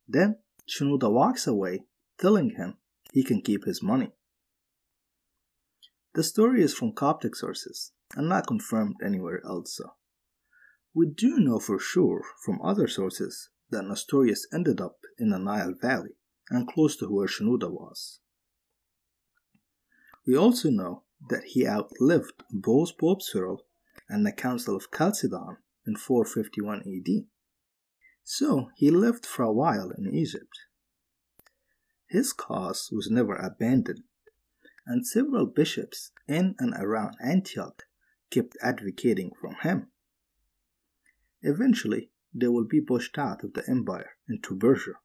Then 0.08 0.40
Shenouda 0.68 1.12
walks 1.12 1.48
away, 1.48 1.86
telling 2.20 2.52
him 2.52 2.78
he 3.14 3.24
can 3.24 3.42
keep 3.42 3.66
his 3.66 3.82
money. 3.84 4.12
The 6.14 6.24
story 6.24 6.62
is 6.62 6.74
from 6.74 6.94
Coptic 6.94 7.36
sources 7.36 7.92
and 8.16 8.28
not 8.28 8.48
confirmed 8.48 8.98
anywhere 9.04 9.42
else. 9.46 9.80
We 10.94 11.08
do 11.08 11.40
know 11.40 11.60
for 11.60 11.80
sure 11.80 12.24
from 12.44 12.62
other 12.62 12.88
sources 12.88 13.50
that 13.70 13.86
Nestorius 13.86 14.46
ended 14.54 14.82
up 14.82 14.98
in 15.18 15.30
the 15.30 15.40
Nile 15.40 15.74
Valley 15.80 16.18
and 16.50 16.68
close 16.68 16.98
to 16.98 17.08
where 17.08 17.28
Shenouda 17.28 17.72
was. 17.72 18.20
We 20.26 20.36
also 20.36 20.70
know 20.70 21.04
that 21.30 21.44
he 21.46 21.68
outlived 21.68 22.44
both 22.52 22.98
Pope 22.98 23.22
Cyril 23.22 23.66
and 24.08 24.26
the 24.26 24.32
Council 24.32 24.76
of 24.76 24.88
Chalcedon 24.96 25.58
in 25.88 25.96
451 25.96 26.80
AD, 26.80 27.26
so 28.24 28.70
he 28.76 28.92
lived 28.92 29.26
for 29.26 29.44
a 29.44 29.54
while 29.54 29.92
in 29.92 30.14
Egypt. 30.14 30.60
His 32.08 32.34
cause 32.34 32.90
was 32.92 33.10
never 33.10 33.36
abandoned, 33.36 34.04
and 34.86 35.08
several 35.08 35.48
bishops 35.48 36.12
in 36.28 36.56
and 36.60 36.74
around 36.78 37.16
Antioch 37.24 37.84
kept 38.30 38.58
advocating 38.62 39.32
for 39.40 39.54
him. 39.54 39.92
Eventually, 41.42 42.12
they 42.34 42.48
will 42.48 42.68
be 42.68 42.82
pushed 42.82 43.18
out 43.18 43.44
of 43.44 43.54
the 43.54 43.68
empire 43.68 44.12
into 44.30 44.56
Persia, 44.56 45.00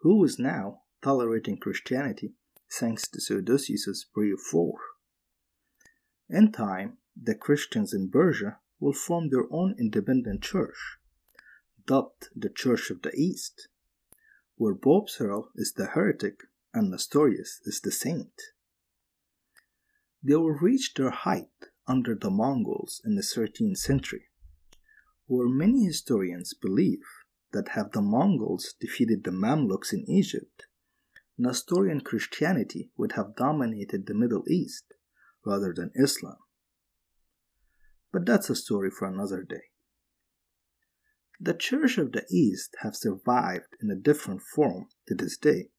who 0.00 0.22
is 0.24 0.38
now 0.38 0.82
tolerating 1.02 1.58
Christianity 1.58 2.34
thanks 2.70 3.08
to 3.08 3.20
Theodosius' 3.20 4.04
brief 4.14 4.38
war. 4.52 4.78
In 6.28 6.52
time, 6.52 6.98
the 7.20 7.34
Christians 7.34 7.92
in 7.92 8.10
Persia 8.10 8.58
will 8.80 8.92
form 8.92 9.30
their 9.30 9.46
own 9.50 9.74
independent 9.78 10.42
church, 10.42 10.98
dubbed 11.86 12.28
the 12.34 12.50
Church 12.50 12.90
of 12.90 13.02
the 13.02 13.14
East, 13.14 13.68
where 14.56 14.76
Cyril 15.06 15.50
is 15.56 15.72
the 15.72 15.86
heretic 15.86 16.40
and 16.74 16.90
Nestorius 16.90 17.60
is 17.64 17.80
the 17.80 17.92
saint. 17.92 18.40
They 20.22 20.36
will 20.36 20.50
reach 20.50 20.94
their 20.94 21.10
height 21.10 21.70
under 21.86 22.14
the 22.14 22.30
Mongols 22.30 23.00
in 23.04 23.14
the 23.14 23.22
13th 23.22 23.78
century 23.78 24.28
where 25.28 25.46
many 25.46 25.84
historians 25.84 26.54
believe 26.54 27.04
that 27.52 27.68
have 27.68 27.92
the 27.92 28.00
Mongols 28.00 28.74
defeated 28.80 29.24
the 29.24 29.30
Mamluks 29.30 29.92
in 29.92 30.08
Egypt, 30.08 30.64
Nestorian 31.38 32.00
Christianity 32.00 32.90
would 32.96 33.12
have 33.12 33.36
dominated 33.36 34.06
the 34.06 34.14
Middle 34.14 34.42
East 34.48 34.92
rather 35.46 35.72
than 35.72 35.92
Islam. 35.94 36.36
But 38.12 38.26
that's 38.26 38.50
a 38.50 38.56
story 38.56 38.90
for 38.90 39.06
another 39.06 39.44
day. 39.44 39.70
The 41.38 41.54
Church 41.54 41.96
of 41.98 42.10
the 42.10 42.24
East 42.28 42.74
have 42.82 42.96
survived 42.96 43.76
in 43.80 43.90
a 43.90 43.94
different 43.94 44.42
form 44.42 44.88
to 45.06 45.14
this 45.14 45.36
day. 45.36 45.70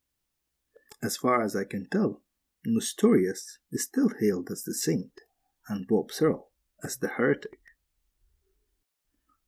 As 1.04 1.18
far 1.18 1.44
as 1.44 1.56
I 1.56 1.66
can 1.66 1.88
tell, 1.90 2.22
Nestorius 2.66 3.58
is 3.70 3.84
still 3.84 4.12
hailed 4.20 4.50
as 4.50 4.64
the 4.64 4.74
saint, 4.74 5.22
and 5.68 5.88
Pope 5.88 6.12
Cyril 6.12 6.52
as 6.82 6.98
the 6.98 7.10
heretic. 7.10 7.60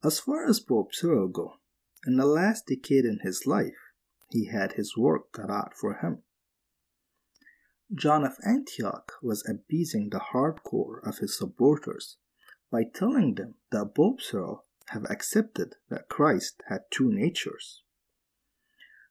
As 0.04 0.20
far 0.20 0.46
as 0.46 0.60
Pope 0.60 0.94
Cyril 0.94 1.30
go, 1.30 1.54
in 2.06 2.18
the 2.18 2.26
last 2.26 2.66
decade 2.68 3.06
in 3.06 3.20
his 3.24 3.46
life, 3.46 3.91
he 4.32 4.46
had 4.46 4.74
his 4.74 4.98
work 4.98 5.32
cut 5.32 5.50
out 5.50 5.74
for 5.76 5.96
him. 5.96 6.24
John 7.94 8.24
of 8.24 8.38
Antioch 8.46 9.14
was 9.22 9.46
appeasing 9.48 10.10
the 10.10 10.20
hardcore 10.32 11.06
of 11.06 11.18
his 11.18 11.38
supporters 11.38 12.18
by 12.72 12.86
telling 12.86 13.36
them 13.36 13.56
that 13.72 13.94
Pope 13.94 14.22
have 14.88 15.06
accepted 15.10 15.76
that 15.90 16.08
Christ 16.08 16.64
had 16.70 16.82
two 16.90 17.12
natures. 17.12 17.84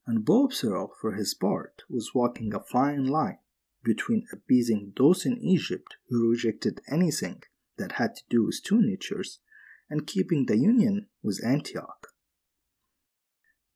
And 0.07 0.25
Pope 0.25 0.55
for 0.55 1.13
his 1.13 1.35
part, 1.35 1.83
was 1.91 2.15
walking 2.15 2.55
a 2.55 2.61
fine 2.61 3.07
line 3.07 3.39
between 3.85 4.27
appeasing 4.33 4.93
those 4.97 5.27
in 5.27 5.39
Egypt 5.39 5.97
who 6.09 6.31
rejected 6.31 6.81
anything 6.91 7.43
that 7.77 7.93
had 7.93 8.15
to 8.17 8.23
do 8.31 8.47
with 8.47 8.63
two 8.63 8.81
natures 8.81 9.41
and 9.89 10.07
keeping 10.07 10.47
the 10.47 10.57
union 10.57 11.09
with 11.23 11.45
Antioch. 11.45 12.00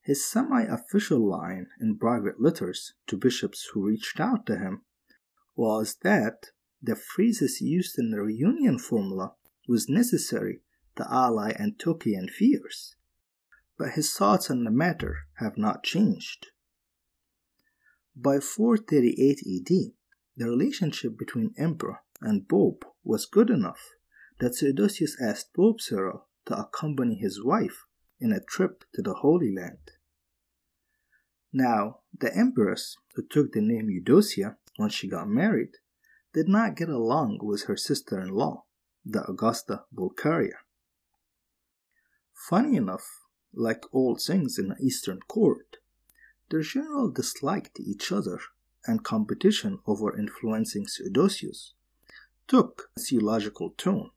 His 0.05 0.23
semi 0.23 0.65
official 0.65 1.27
line 1.27 1.69
in 1.81 1.97
private 1.97 2.39
letters 2.39 2.93
to 3.07 3.17
bishops 3.17 3.71
who 3.73 3.87
reached 3.89 4.21
out 4.21 4.45
to 4.47 4.59
him 4.59 4.83
was 5.57 5.97
that 6.03 6.51
the 6.83 6.95
phrases 6.95 7.63
used 7.63 7.99
in 7.99 8.11
the 8.11 8.21
reunion 8.21 8.79
formula 8.79 9.35
was 9.67 9.89
necessary 9.89 10.61
to 10.97 11.07
allay 11.09 11.55
Antiochian 11.55 12.29
fears, 12.29 12.97
but 13.79 13.93
his 13.93 14.13
thoughts 14.13 14.51
on 14.51 14.65
the 14.65 14.71
matter 14.71 15.21
have 15.39 15.57
not 15.57 15.85
changed. 15.85 16.49
By 18.15 18.41
438 18.41 19.39
AD, 19.39 19.95
the 20.37 20.51
relationship 20.51 21.17
between 21.17 21.55
emperor 21.57 22.01
and 22.21 22.47
pope 22.47 22.85
was 23.03 23.25
good 23.25 23.49
enough 23.49 23.95
that 24.39 24.57
Theodosius 24.57 25.17
asked 25.19 25.55
Pope 25.55 25.81
Cyril 25.81 26.29
to 26.45 26.59
accompany 26.59 27.15
his 27.15 27.43
wife 27.43 27.87
in 28.21 28.33
a 28.33 28.41
trip 28.41 28.85
to 28.95 29.03
the 29.03 29.15
Holy 29.15 29.55
Land. 29.55 29.93
Now, 31.53 32.01
the 32.19 32.37
empress, 32.37 32.97
who 33.15 33.23
took 33.23 33.53
the 33.53 33.61
name 33.61 33.89
Eudocia 33.89 34.57
when 34.77 34.91
she 34.91 35.09
got 35.09 35.29
married, 35.29 35.77
did 36.33 36.49
not 36.49 36.77
get 36.77 36.89
along 36.89 37.39
with 37.43 37.65
her 37.65 37.77
sister 37.77 38.21
in 38.21 38.29
law, 38.29 38.65
the 39.05 39.25
Augusta 39.25 39.85
Pulcheria. 39.95 40.59
Funny 42.33 42.77
enough, 42.77 43.21
like 43.53 43.85
all 43.93 44.17
things 44.17 44.59
in 44.59 44.69
the 44.69 44.77
Eastern 44.81 45.21
court, 45.29 45.77
their 46.51 46.63
general 46.63 47.11
dislike 47.11 47.73
to 47.75 47.83
each 47.83 48.11
other 48.11 48.41
and 48.87 49.05
competition 49.05 49.79
over 49.87 50.19
influencing 50.19 50.87
Theodosius 50.87 51.75
took 52.49 52.91
a 52.97 53.01
theological 53.01 53.71
tone. 53.71 54.11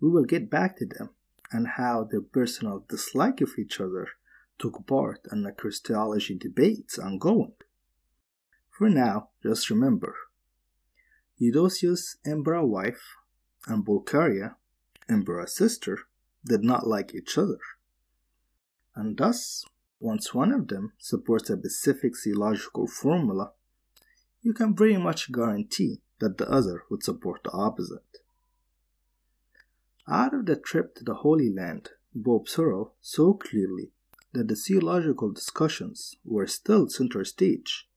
We 0.00 0.08
will 0.08 0.24
get 0.24 0.48
back 0.48 0.76
to 0.78 0.86
them 0.86 1.10
and 1.52 1.68
how 1.76 2.04
their 2.04 2.20
personal 2.20 2.84
dislike 2.88 3.40
of 3.40 3.50
each 3.58 3.80
other 3.80 4.08
took 4.58 4.86
part 4.86 5.20
in 5.30 5.42
the 5.42 5.52
Christology 5.52 6.36
debates 6.36 6.98
ongoing. 6.98 7.52
For 8.70 8.88
now, 8.88 9.30
just 9.42 9.70
remember 9.70 10.14
Eudoxius, 11.38 12.16
Emperor's 12.24 12.68
wife, 12.68 13.02
and 13.66 13.84
Pulcheria, 13.84 14.56
Emperor's 15.08 15.54
sister, 15.54 16.00
did 16.44 16.64
not 16.64 16.86
like 16.86 17.14
each 17.14 17.36
other. 17.36 17.58
And 18.94 19.16
thus, 19.16 19.64
once 20.00 20.32
one 20.32 20.52
of 20.52 20.68
them 20.68 20.92
supports 20.98 21.50
a 21.50 21.58
specific 21.58 22.12
theological 22.16 22.86
formula, 22.86 23.52
you 24.42 24.54
can 24.54 24.74
pretty 24.74 24.96
much 24.96 25.32
guarantee 25.32 26.00
that 26.20 26.38
the 26.38 26.48
other 26.50 26.84
would 26.90 27.02
support 27.02 27.42
the 27.44 27.50
opposite. 27.50 28.18
Out 30.08 30.34
of 30.34 30.46
the 30.46 30.56
trip 30.56 30.94
to 30.96 31.04
the 31.04 31.14
Holy 31.14 31.52
Land, 31.52 31.90
Pope 32.24 32.48
saw 32.48 33.34
clearly 33.34 33.90
that 34.32 34.46
the 34.48 34.54
theological 34.54 35.32
discussions 35.32 36.16
were 36.24 36.46
still 36.46 36.88
center 36.88 37.24
stage, 37.24 37.88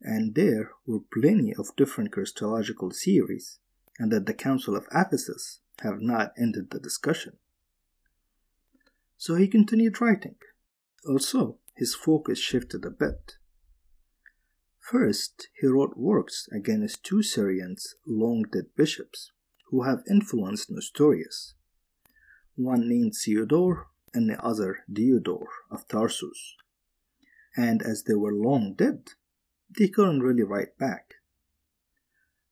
and 0.00 0.34
there 0.34 0.72
were 0.86 1.00
plenty 1.12 1.54
of 1.54 1.76
different 1.76 2.10
Christological 2.10 2.90
theories, 2.90 3.60
and 3.98 4.10
that 4.10 4.26
the 4.26 4.34
Council 4.34 4.74
of 4.74 4.88
Ephesus 4.92 5.60
have 5.82 6.00
not 6.00 6.32
ended 6.36 6.70
the 6.70 6.80
discussion. 6.80 7.36
So 9.16 9.36
he 9.36 9.46
continued 9.46 10.00
writing. 10.00 10.36
Also, 11.06 11.58
his 11.76 11.94
focus 11.94 12.40
shifted 12.40 12.84
a 12.84 12.90
bit. 12.90 13.36
First, 14.80 15.48
he 15.60 15.68
wrote 15.68 15.96
works 15.96 16.48
against 16.52 17.04
two 17.04 17.22
Syrians, 17.22 17.94
long 18.04 18.42
dead 18.52 18.66
bishops, 18.76 19.30
who 19.72 19.84
have 19.84 20.04
influenced 20.08 20.70
Nestorius, 20.70 21.54
one 22.56 22.86
named 22.86 23.14
Theodore 23.14 23.88
and 24.12 24.28
the 24.28 24.38
other 24.44 24.84
Diodore 24.92 25.48
of 25.70 25.88
Tarsus. 25.88 26.56
And 27.56 27.80
as 27.82 28.04
they 28.04 28.14
were 28.14 28.34
long 28.34 28.74
dead, 28.74 29.12
they 29.76 29.88
couldn't 29.88 30.20
really 30.20 30.42
write 30.42 30.76
back. 30.76 31.14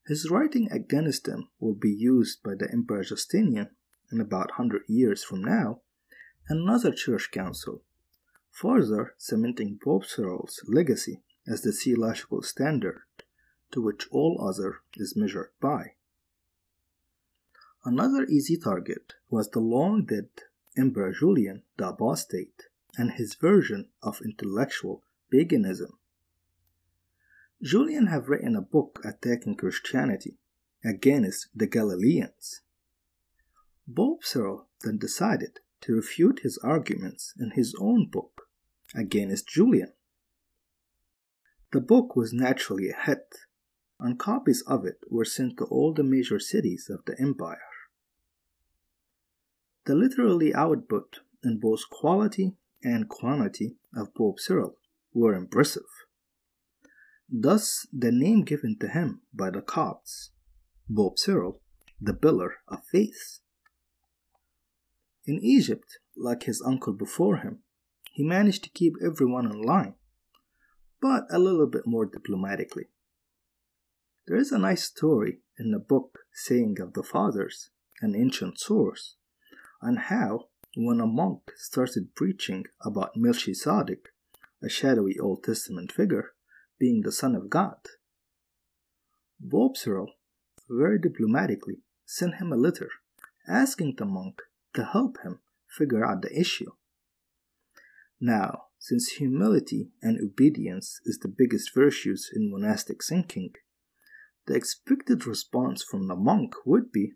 His 0.07 0.31
writing 0.31 0.73
against 0.73 1.25
them 1.25 1.51
will 1.61 1.75
be 1.75 1.93
used 1.93 2.43
by 2.43 2.55
the 2.59 2.71
Emperor 2.73 3.05
Justinian 3.05 3.69
in 4.11 4.19
about 4.19 4.53
100 4.57 4.85
years 4.89 5.23
from 5.23 5.45
now, 5.45 5.83
another 6.49 6.91
church 6.91 7.31
council, 7.31 7.83
further 8.51 9.13
cementing 9.19 9.79
Pope 9.85 10.07
Cyril's 10.07 10.65
legacy 10.67 11.21
as 11.47 11.61
the 11.61 11.73
theological 11.73 12.41
standard 12.41 13.03
to 13.73 13.83
which 13.83 14.09
all 14.11 14.43
other 14.43 14.79
is 14.97 15.15
measured 15.15 15.51
by. 15.61 15.97
Another 17.83 18.25
easy 18.27 18.59
target 18.59 19.15
was 19.31 19.49
the 19.49 19.61
long 19.61 20.05
dead 20.05 20.29
Emperor 20.77 21.13
Julian 21.13 21.63
the 21.79 21.89
Apostate 21.89 22.65
and 22.99 23.13
his 23.13 23.35
version 23.35 23.89
of 24.03 24.21
intellectual 24.23 25.03
paganism. 25.31 25.99
Julian 27.63 28.09
have 28.09 28.29
written 28.29 28.55
a 28.55 28.61
book 28.61 29.01
attacking 29.03 29.57
Christianity 29.57 30.37
against 30.85 31.49
the 31.55 31.67
Galileans. 31.67 32.61
Pope 33.95 34.23
then 34.83 34.99
decided 34.99 35.61
to 35.81 35.95
refute 35.95 36.41
his 36.41 36.59
arguments 36.59 37.33
in 37.39 37.53
his 37.53 37.75
own 37.81 38.09
book 38.09 38.49
against 38.95 39.49
Julian. 39.49 39.93
The 41.73 41.81
book 41.81 42.15
was 42.15 42.33
naturally 42.33 42.91
a 42.91 42.97
hit, 43.07 43.35
and 43.99 44.19
copies 44.19 44.63
of 44.63 44.85
it 44.85 45.01
were 45.09 45.25
sent 45.25 45.57
to 45.59 45.65
all 45.65 45.95
the 45.95 46.03
major 46.03 46.39
cities 46.39 46.91
of 46.91 47.05
the 47.07 47.19
empire. 47.21 47.70
The 49.87 49.95
literary 49.95 50.55
output 50.55 51.21
in 51.43 51.59
both 51.59 51.89
quality 51.91 52.57
and 52.83 53.09
quantity 53.09 53.77
of 53.97 54.15
Pope 54.15 54.39
Cyril 54.39 54.77
were 55.13 55.35
impressive. 55.35 55.89
Thus, 57.29 57.87
the 57.93 58.13
name 58.13 58.43
given 58.43 58.77
to 58.81 58.89
him 58.89 59.23
by 59.33 59.51
the 59.51 59.63
Copts, 59.63 60.31
Pope 60.95 61.19
Cyril, 61.19 61.61
the 62.01 62.15
pillar 62.15 62.57
of 62.69 62.85
faith. 62.91 63.41
In 65.27 65.39
Egypt, 65.43 65.99
like 66.17 66.45
his 66.45 66.63
uncle 66.63 66.93
before 66.93 67.39
him, 67.39 67.61
he 68.13 68.25
managed 68.25 68.65
to 68.65 68.71
keep 68.71 68.95
everyone 69.05 69.47
in 69.47 69.63
line, 69.63 69.95
but 71.01 71.25
a 71.31 71.39
little 71.39 71.67
bit 71.67 71.87
more 71.87 72.05
diplomatically. 72.05 72.89
There 74.27 74.37
is 74.37 74.53
a 74.53 74.59
nice 74.59 74.85
story 74.85 75.41
in 75.59 75.71
the 75.71 75.79
book 75.79 76.19
Saying 76.33 76.79
of 76.81 76.95
the 76.95 77.03
Fathers, 77.03 77.71
an 78.01 78.15
ancient 78.15 78.59
source, 78.59 79.17
on 79.83 79.97
how, 79.97 80.49
when 80.77 81.01
a 81.01 81.07
monk 81.07 81.53
started 81.57 82.15
preaching 82.15 82.67
about 82.85 83.17
Melchizedek, 83.17 84.09
a 84.63 84.69
shadowy 84.69 85.19
Old 85.19 85.43
Testament 85.43 85.91
figure, 85.91 86.33
being 86.79 87.03
the 87.03 87.13
Son 87.13 87.35
of 87.35 87.51
God, 87.51 87.79
Pope 89.49 89.77
Cyril 89.77 90.13
very 90.69 90.99
diplomatically 90.99 91.79
sent 92.05 92.35
him 92.35 92.53
a 92.53 92.57
letter 92.57 92.91
asking 93.49 93.95
the 93.97 94.05
monk 94.05 94.43
to 94.75 94.85
help 94.85 95.19
him 95.23 95.41
figure 95.67 96.05
out 96.05 96.23
the 96.23 96.39
issue. 96.39 96.73
Now, 98.21 98.67
since 98.79 99.13
humility 99.13 99.91
and 100.03 100.21
obedience 100.21 101.01
is 101.05 101.19
the 101.19 101.29
biggest 101.29 101.75
virtues 101.75 102.31
in 102.35 102.51
monastic 102.51 103.03
thinking, 103.03 103.55
the 104.47 104.55
expected 104.55 105.27
response 105.27 105.83
from 105.83 106.07
the 106.07 106.17
monk 106.17 106.55
would 106.65 106.93
be, 106.93 107.15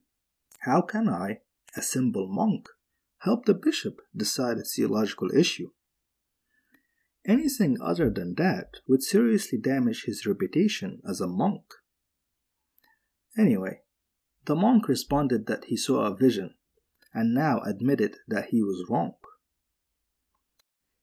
How 0.61 0.81
can 0.81 1.09
I, 1.09 1.41
a 1.77 1.83
simple 1.83 2.27
monk, 2.29 2.69
help 3.19 3.45
the 3.45 3.55
bishop 3.55 4.01
decide 4.17 4.59
a 4.59 4.65
theological 4.65 5.31
issue. 5.35 5.71
Anything 7.27 7.79
other 7.81 8.11
than 8.11 8.35
that 8.35 8.77
would 8.87 9.03
seriously 9.03 9.59
damage 9.59 10.05
his 10.05 10.27
reputation 10.27 11.01
as 11.09 11.21
a 11.21 11.27
monk. 11.27 11.63
Anyway, 13.37 13.81
the 14.45 14.55
monk 14.55 14.89
responded 14.89 15.47
that 15.47 15.65
he 15.67 15.77
saw 15.77 16.05
a 16.05 16.17
vision 16.17 16.55
and 17.15 17.33
now 17.33 17.61
admitted 17.61 18.17
that 18.29 18.47
he 18.51 18.63
was 18.63 18.85
wrong. 18.91 19.15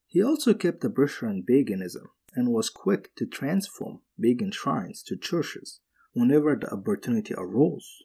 He 0.06 0.22
also 0.22 0.54
kept 0.54 0.82
the 0.82 0.90
pressure 0.90 1.28
on 1.28 1.44
paganism 1.48 2.10
and 2.36 2.50
was 2.50 2.70
quick 2.70 3.16
to 3.16 3.26
transform 3.26 4.02
pagan 4.22 4.52
shrines 4.52 5.02
to 5.04 5.18
churches 5.18 5.80
whenever 6.14 6.56
the 6.56 6.72
opportunity 6.72 7.34
arose. 7.36 8.04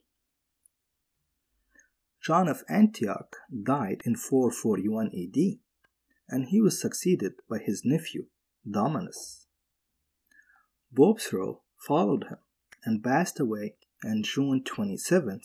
John 2.26 2.48
of 2.48 2.64
Antioch 2.68 3.36
died 3.62 4.02
in 4.04 4.16
441 4.16 5.12
AD, 5.14 5.60
and 6.28 6.48
he 6.48 6.60
was 6.60 6.80
succeeded 6.80 7.34
by 7.48 7.58
his 7.58 7.82
nephew, 7.84 8.26
Dominus. 8.68 9.46
Cyril 11.18 11.62
followed 11.78 12.24
him 12.24 12.38
and 12.84 13.04
passed 13.04 13.38
away 13.38 13.76
on 14.04 14.24
June 14.24 14.64
27, 14.64 15.40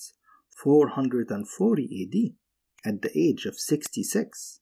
440 0.57 2.33
AD, 2.83 2.91
at 2.91 3.01
the 3.03 3.15
age 3.15 3.45
of 3.45 3.59
66, 3.59 4.61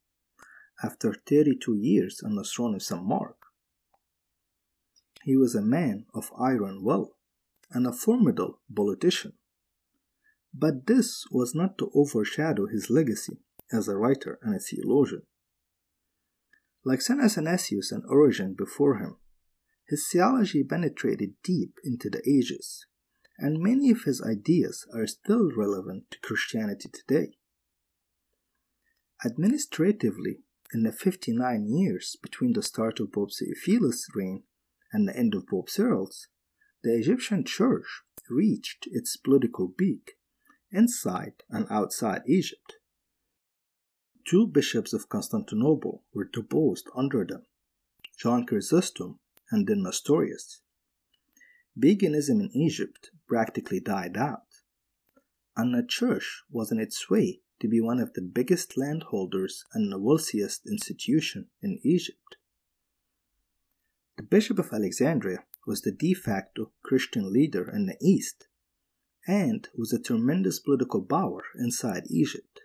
after 0.84 1.13
32 1.25 1.73
years 1.77 2.21
on 2.21 2.36
the 2.36 2.43
throne 2.43 2.75
of 2.75 2.84
St. 2.84 3.01
Mark. 3.01 3.38
He 5.23 5.38
was 5.38 5.55
a 5.55 5.62
man 5.62 6.05
of 6.13 6.34
iron 6.38 6.84
will 6.84 7.15
and 7.71 7.88
a 7.88 7.93
formidable 7.93 8.60
politician. 8.75 9.38
But 10.53 10.88
this 10.88 11.25
was 11.31 11.55
not 11.55 11.77
to 11.77 11.91
overshadow 11.93 12.67
his 12.67 12.89
legacy 12.89 13.38
as 13.71 13.88
a 13.88 13.95
writer 13.95 14.39
and 14.41 14.55
a 14.55 14.59
theologian. 14.59 15.23
Like 16.83 17.01
St. 17.01 17.21
Athanasius 17.21 17.91
and 17.91 18.03
Origen 18.05 18.55
before 18.57 18.97
him, 18.97 19.17
his 19.88 20.07
theology 20.12 20.63
penetrated 20.63 21.33
deep 21.43 21.75
into 21.83 22.09
the 22.09 22.21
ages, 22.27 22.85
and 23.38 23.62
many 23.62 23.89
of 23.91 24.03
his 24.03 24.21
ideas 24.21 24.85
are 24.93 25.07
still 25.07 25.51
relevant 25.55 26.12
to 26.12 26.19
Christianity 26.19 26.89
today. 26.89 27.38
Administratively, 29.25 30.43
in 30.73 30.83
the 30.83 30.91
59 30.91 31.67
years 31.67 32.15
between 32.21 32.53
the 32.53 32.62
start 32.62 32.99
of 32.99 33.12
Pope 33.12 33.31
Theophilus' 33.38 34.07
reign 34.15 34.43
and 34.93 35.07
the 35.07 35.17
end 35.17 35.33
of 35.33 35.47
Pope 35.47 35.69
Cyril's, 35.69 36.27
the 36.83 36.95
Egyptian 36.95 37.43
church 37.43 38.03
reached 38.29 38.88
its 38.91 39.17
political 39.17 39.67
peak 39.67 40.18
inside 40.71 41.43
and 41.49 41.65
outside 41.69 42.21
Egypt. 42.27 42.75
Two 44.25 44.45
bishops 44.45 44.93
of 44.93 45.10
Constantinople 45.10 46.03
were 46.13 46.29
deposed 46.32 46.88
under 46.95 47.25
them 47.25 47.45
John 48.17 48.45
Chrysostom 48.45 49.19
and 49.49 49.65
then 49.67 49.84
Nestorius. 49.84 50.62
Paganism 51.79 52.41
in 52.41 52.51
Egypt 52.53 53.12
practically 53.27 53.79
died 53.79 54.17
out, 54.17 54.43
and 55.55 55.73
the 55.73 55.86
church 55.88 56.43
was 56.51 56.71
on 56.71 56.79
its 56.79 57.10
way 57.10 57.39
to 57.62 57.67
be 57.67 57.79
one 57.79 57.99
of 57.99 58.13
the 58.13 58.21
biggest 58.21 58.77
landholders 58.77 59.63
and 59.73 59.91
the 59.91 59.99
wealthiest 59.99 60.67
institution 60.67 61.47
in 61.62 61.79
Egypt. 61.84 62.36
The 64.17 64.23
Bishop 64.23 64.60
of 64.60 64.73
Alexandria 64.73 65.45
was 65.65 65.82
the 65.82 65.93
de 65.93 66.13
facto 66.13 66.71
Christian 66.84 67.32
leader 67.32 67.69
in 67.73 67.86
the 67.86 67.97
East 68.01 68.48
and 69.27 69.67
was 69.75 69.93
a 69.93 70.01
tremendous 70.01 70.60
political 70.60 71.01
power 71.01 71.43
inside 71.55 72.03
Egypt. 72.10 72.62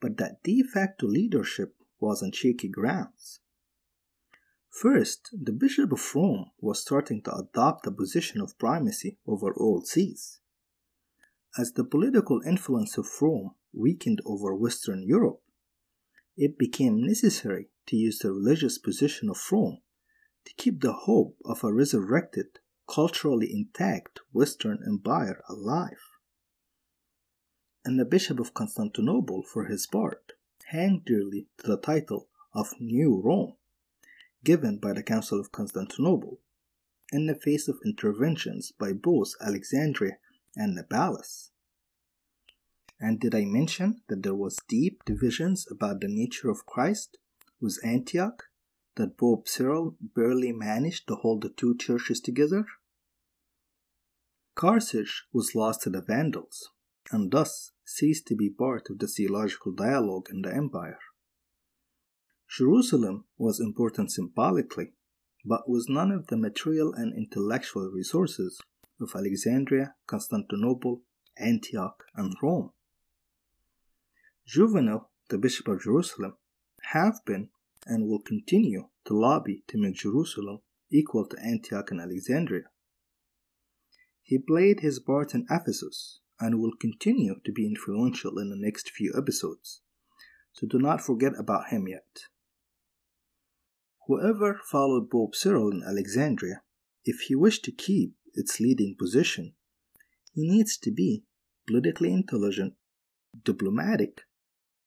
But 0.00 0.16
that 0.18 0.42
de 0.42 0.62
facto 0.62 1.06
leadership 1.06 1.74
was 2.00 2.22
on 2.22 2.32
shaky 2.32 2.68
grounds. 2.68 3.40
First, 4.70 5.30
the 5.32 5.52
Bishop 5.52 5.90
of 5.92 6.14
Rome 6.14 6.50
was 6.60 6.80
starting 6.80 7.22
to 7.22 7.34
adopt 7.34 7.86
a 7.86 7.90
position 7.90 8.40
of 8.40 8.58
primacy 8.58 9.18
over 9.26 9.52
all 9.52 9.82
sees. 9.82 10.38
As 11.58 11.72
the 11.72 11.84
political 11.84 12.40
influence 12.46 12.96
of 12.96 13.08
Rome 13.20 13.54
weakened 13.72 14.20
over 14.24 14.54
Western 14.54 15.02
Europe, 15.02 15.42
it 16.36 16.56
became 16.56 17.04
necessary 17.04 17.70
to 17.86 17.96
use 17.96 18.20
the 18.20 18.30
religious 18.30 18.78
position 18.78 19.28
of 19.28 19.40
Rome 19.50 19.78
to 20.44 20.54
keep 20.54 20.80
the 20.80 20.92
hope 20.92 21.36
of 21.44 21.64
a 21.64 21.72
resurrected, 21.72 22.60
culturally 22.88 23.52
intact 23.52 24.20
Western 24.32 24.82
Empire 24.86 25.42
alive. 25.48 26.00
And 27.84 27.98
the 27.98 28.04
Bishop 28.04 28.40
of 28.40 28.54
Constantinople, 28.54 29.42
for 29.42 29.66
his 29.66 29.86
part, 29.86 30.32
hung 30.70 31.02
dearly 31.04 31.46
to 31.58 31.66
the 31.66 31.76
title 31.76 32.28
of 32.54 32.74
New 32.80 33.20
Rome, 33.22 33.54
given 34.44 34.78
by 34.78 34.92
the 34.92 35.02
Council 35.02 35.38
of 35.38 35.52
Constantinople, 35.52 36.40
in 37.12 37.26
the 37.26 37.34
face 37.34 37.68
of 37.68 37.78
interventions 37.84 38.72
by 38.72 38.92
both 38.92 39.32
Alexandria 39.40 40.18
and 40.56 40.78
palace. 40.88 41.50
And 43.00 43.20
did 43.20 43.34
I 43.34 43.44
mention 43.44 44.02
that 44.08 44.22
there 44.22 44.34
was 44.34 44.58
deep 44.68 45.04
divisions 45.04 45.66
about 45.70 46.00
the 46.00 46.08
nature 46.08 46.50
of 46.50 46.66
Christ 46.66 47.18
with 47.60 47.78
Antioch 47.84 48.44
that 48.96 49.16
Pope 49.16 49.48
Cyril 49.48 49.96
barely 50.00 50.52
managed 50.52 51.06
to 51.06 51.14
hold 51.14 51.42
the 51.42 51.50
two 51.50 51.76
churches 51.76 52.20
together? 52.20 52.66
Carthage 54.58 55.22
was 55.32 55.54
lost 55.54 55.82
to 55.82 55.90
the 55.90 56.02
Vandals, 56.02 56.70
and 57.12 57.30
thus 57.30 57.70
ceased 57.84 58.26
to 58.26 58.34
be 58.34 58.50
part 58.50 58.90
of 58.90 58.98
the 58.98 59.06
theological 59.06 59.70
dialogue 59.70 60.26
in 60.32 60.42
the 60.42 60.52
empire. 60.52 60.98
Jerusalem 62.50 63.26
was 63.36 63.60
important 63.60 64.10
symbolically, 64.10 64.94
but 65.44 65.68
was 65.68 65.86
none 65.88 66.10
of 66.10 66.26
the 66.26 66.36
material 66.36 66.92
and 66.92 67.16
intellectual 67.16 67.88
resources 67.88 68.60
of 69.00 69.12
Alexandria, 69.14 69.94
Constantinople, 70.08 71.02
Antioch, 71.38 72.02
and 72.16 72.34
Rome. 72.42 72.72
Juvenal, 74.44 75.08
the 75.28 75.38
Bishop 75.38 75.68
of 75.68 75.82
Jerusalem, 75.82 76.34
have 76.94 77.24
been 77.24 77.50
and 77.86 78.08
will 78.08 78.22
continue 78.22 78.88
to 79.04 79.14
lobby 79.14 79.62
to 79.68 79.78
make 79.78 79.94
Jerusalem 79.94 80.62
equal 80.90 81.26
to 81.26 81.38
Antioch 81.38 81.92
and 81.92 82.00
Alexandria. 82.00 82.64
He 84.28 84.36
played 84.36 84.80
his 84.80 84.98
part 84.98 85.34
in 85.34 85.46
Ephesus 85.50 86.20
and 86.38 86.60
will 86.60 86.76
continue 86.78 87.36
to 87.46 87.50
be 87.50 87.64
influential 87.64 88.38
in 88.38 88.50
the 88.50 88.58
next 88.58 88.90
few 88.90 89.14
episodes, 89.16 89.80
so 90.52 90.66
do 90.66 90.78
not 90.78 91.00
forget 91.00 91.32
about 91.38 91.70
him 91.70 91.88
yet. 91.88 92.24
Whoever 94.06 94.60
followed 94.62 95.08
Pope 95.08 95.34
Cyril 95.34 95.72
in 95.72 95.82
Alexandria, 95.82 96.60
if 97.06 97.20
he 97.20 97.34
wished 97.34 97.64
to 97.64 97.72
keep 97.72 98.16
its 98.34 98.60
leading 98.60 98.96
position, 98.98 99.54
he 100.34 100.46
needs 100.46 100.76
to 100.76 100.90
be 100.90 101.24
politically 101.66 102.12
intelligent, 102.12 102.74
diplomatic, 103.42 104.24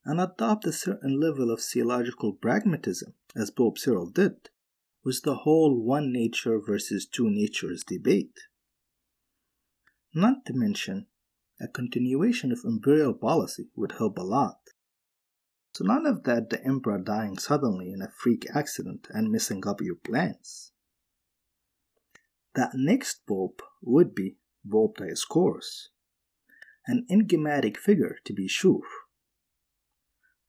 and 0.06 0.22
adopt 0.22 0.68
a 0.68 0.72
certain 0.72 1.20
level 1.20 1.50
of 1.50 1.62
theological 1.62 2.34
pragmatism, 2.34 3.16
as 3.36 3.50
Pope 3.50 3.80
Cyril 3.80 4.12
did, 4.12 4.52
with 5.04 5.24
the 5.24 5.38
whole 5.38 5.84
one 5.84 6.14
nature 6.14 6.60
versus 6.60 7.08
two 7.08 7.28
natures 7.28 7.84
debate. 7.84 8.38
Not 10.14 10.46
to 10.46 10.54
mention, 10.54 11.08
a 11.60 11.68
continuation 11.68 12.52
of 12.52 12.60
imperial 12.66 13.14
policy 13.14 13.70
would 13.76 13.94
help 13.94 14.18
a 14.18 14.24
lot. 14.24 14.60
So 15.74 15.86
none 15.86 16.06
of 16.06 16.24
that 16.24 16.50
the 16.50 16.64
emperor 16.66 16.98
dying 16.98 17.38
suddenly 17.38 17.92
in 17.92 18.02
a 18.02 18.12
freak 18.12 18.46
accident 18.54 19.08
and 19.12 19.32
messing 19.32 19.66
up 19.66 19.82
your 19.82 19.96
plans. 19.96 20.72
That 22.56 22.72
next 22.74 23.26
pope 23.26 23.62
would 23.82 24.14
be 24.14 24.38
Pope 24.70 24.98
Dioscorus, 24.98 25.88
an 26.86 27.06
enigmatic 27.10 27.78
figure 27.78 28.18
to 28.26 28.34
be 28.34 28.48
sure 28.48 28.82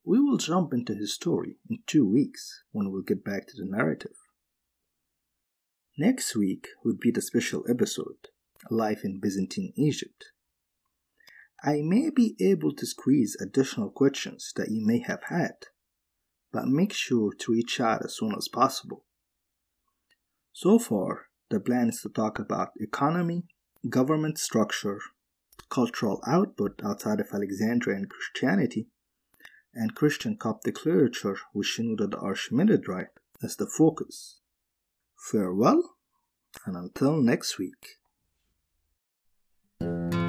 we 0.05 0.19
will 0.19 0.37
jump 0.37 0.73
into 0.73 0.95
his 0.95 1.15
story 1.15 1.57
in 1.71 1.79
two 1.87 2.09
weeks 2.09 2.65
when 2.73 2.91
we'll 2.91 3.03
get 3.03 3.25
back 3.25 3.47
to 3.47 3.57
the 3.57 3.65
narrative. 3.65 4.17
Next 5.97 6.35
week 6.35 6.69
would 6.85 6.99
be 6.99 7.11
the 7.11 7.23
special 7.23 7.65
episode, 7.69 8.29
Life 8.71 9.05
in 9.05 9.21
Byzantine 9.21 9.73
Egypt. 9.77 10.33
I 11.65 11.81
may 11.83 12.11
be 12.11 12.35
able 12.41 12.73
to 12.75 12.87
squeeze 12.87 13.37
additional 13.41 13.91
questions 13.91 14.53
that 14.57 14.71
you 14.71 14.85
may 14.85 14.99
have 15.01 15.25
had, 15.29 15.67
but 16.53 16.67
make 16.67 16.93
sure 16.93 17.33
to 17.33 17.53
reach 17.53 17.81
out 17.81 18.05
as 18.05 18.17
soon 18.17 18.35
as 18.37 18.49
possible. 18.49 19.05
So 20.53 20.79
far, 20.79 21.27
the 21.51 21.61
plan 21.61 21.89
is 21.89 22.01
to 22.03 22.09
talk 22.09 22.39
about 22.39 22.71
economy, 22.81 23.45
government 23.89 24.39
structure, 24.39 24.99
cultural 25.69 26.21
output 26.27 26.81
outside 26.85 27.21
of 27.21 27.29
Alexandria 27.33 27.97
and 27.97 28.11
Christianity, 28.11 28.89
and 29.75 29.95
Christian 29.95 30.37
Coptic 30.37 30.85
literature 30.85 31.37
with 31.55 31.67
Shenouda 31.67 32.11
the 32.11 32.17
Archimandrite 32.19 33.09
as 33.43 33.57
the 33.57 33.67
focus. 33.67 34.41
Farewell, 35.17 35.97
and 36.67 36.77
until 36.77 37.17
next 37.17 37.59
week. 37.59 37.99
Thank 39.83 40.15
you. 40.15 40.22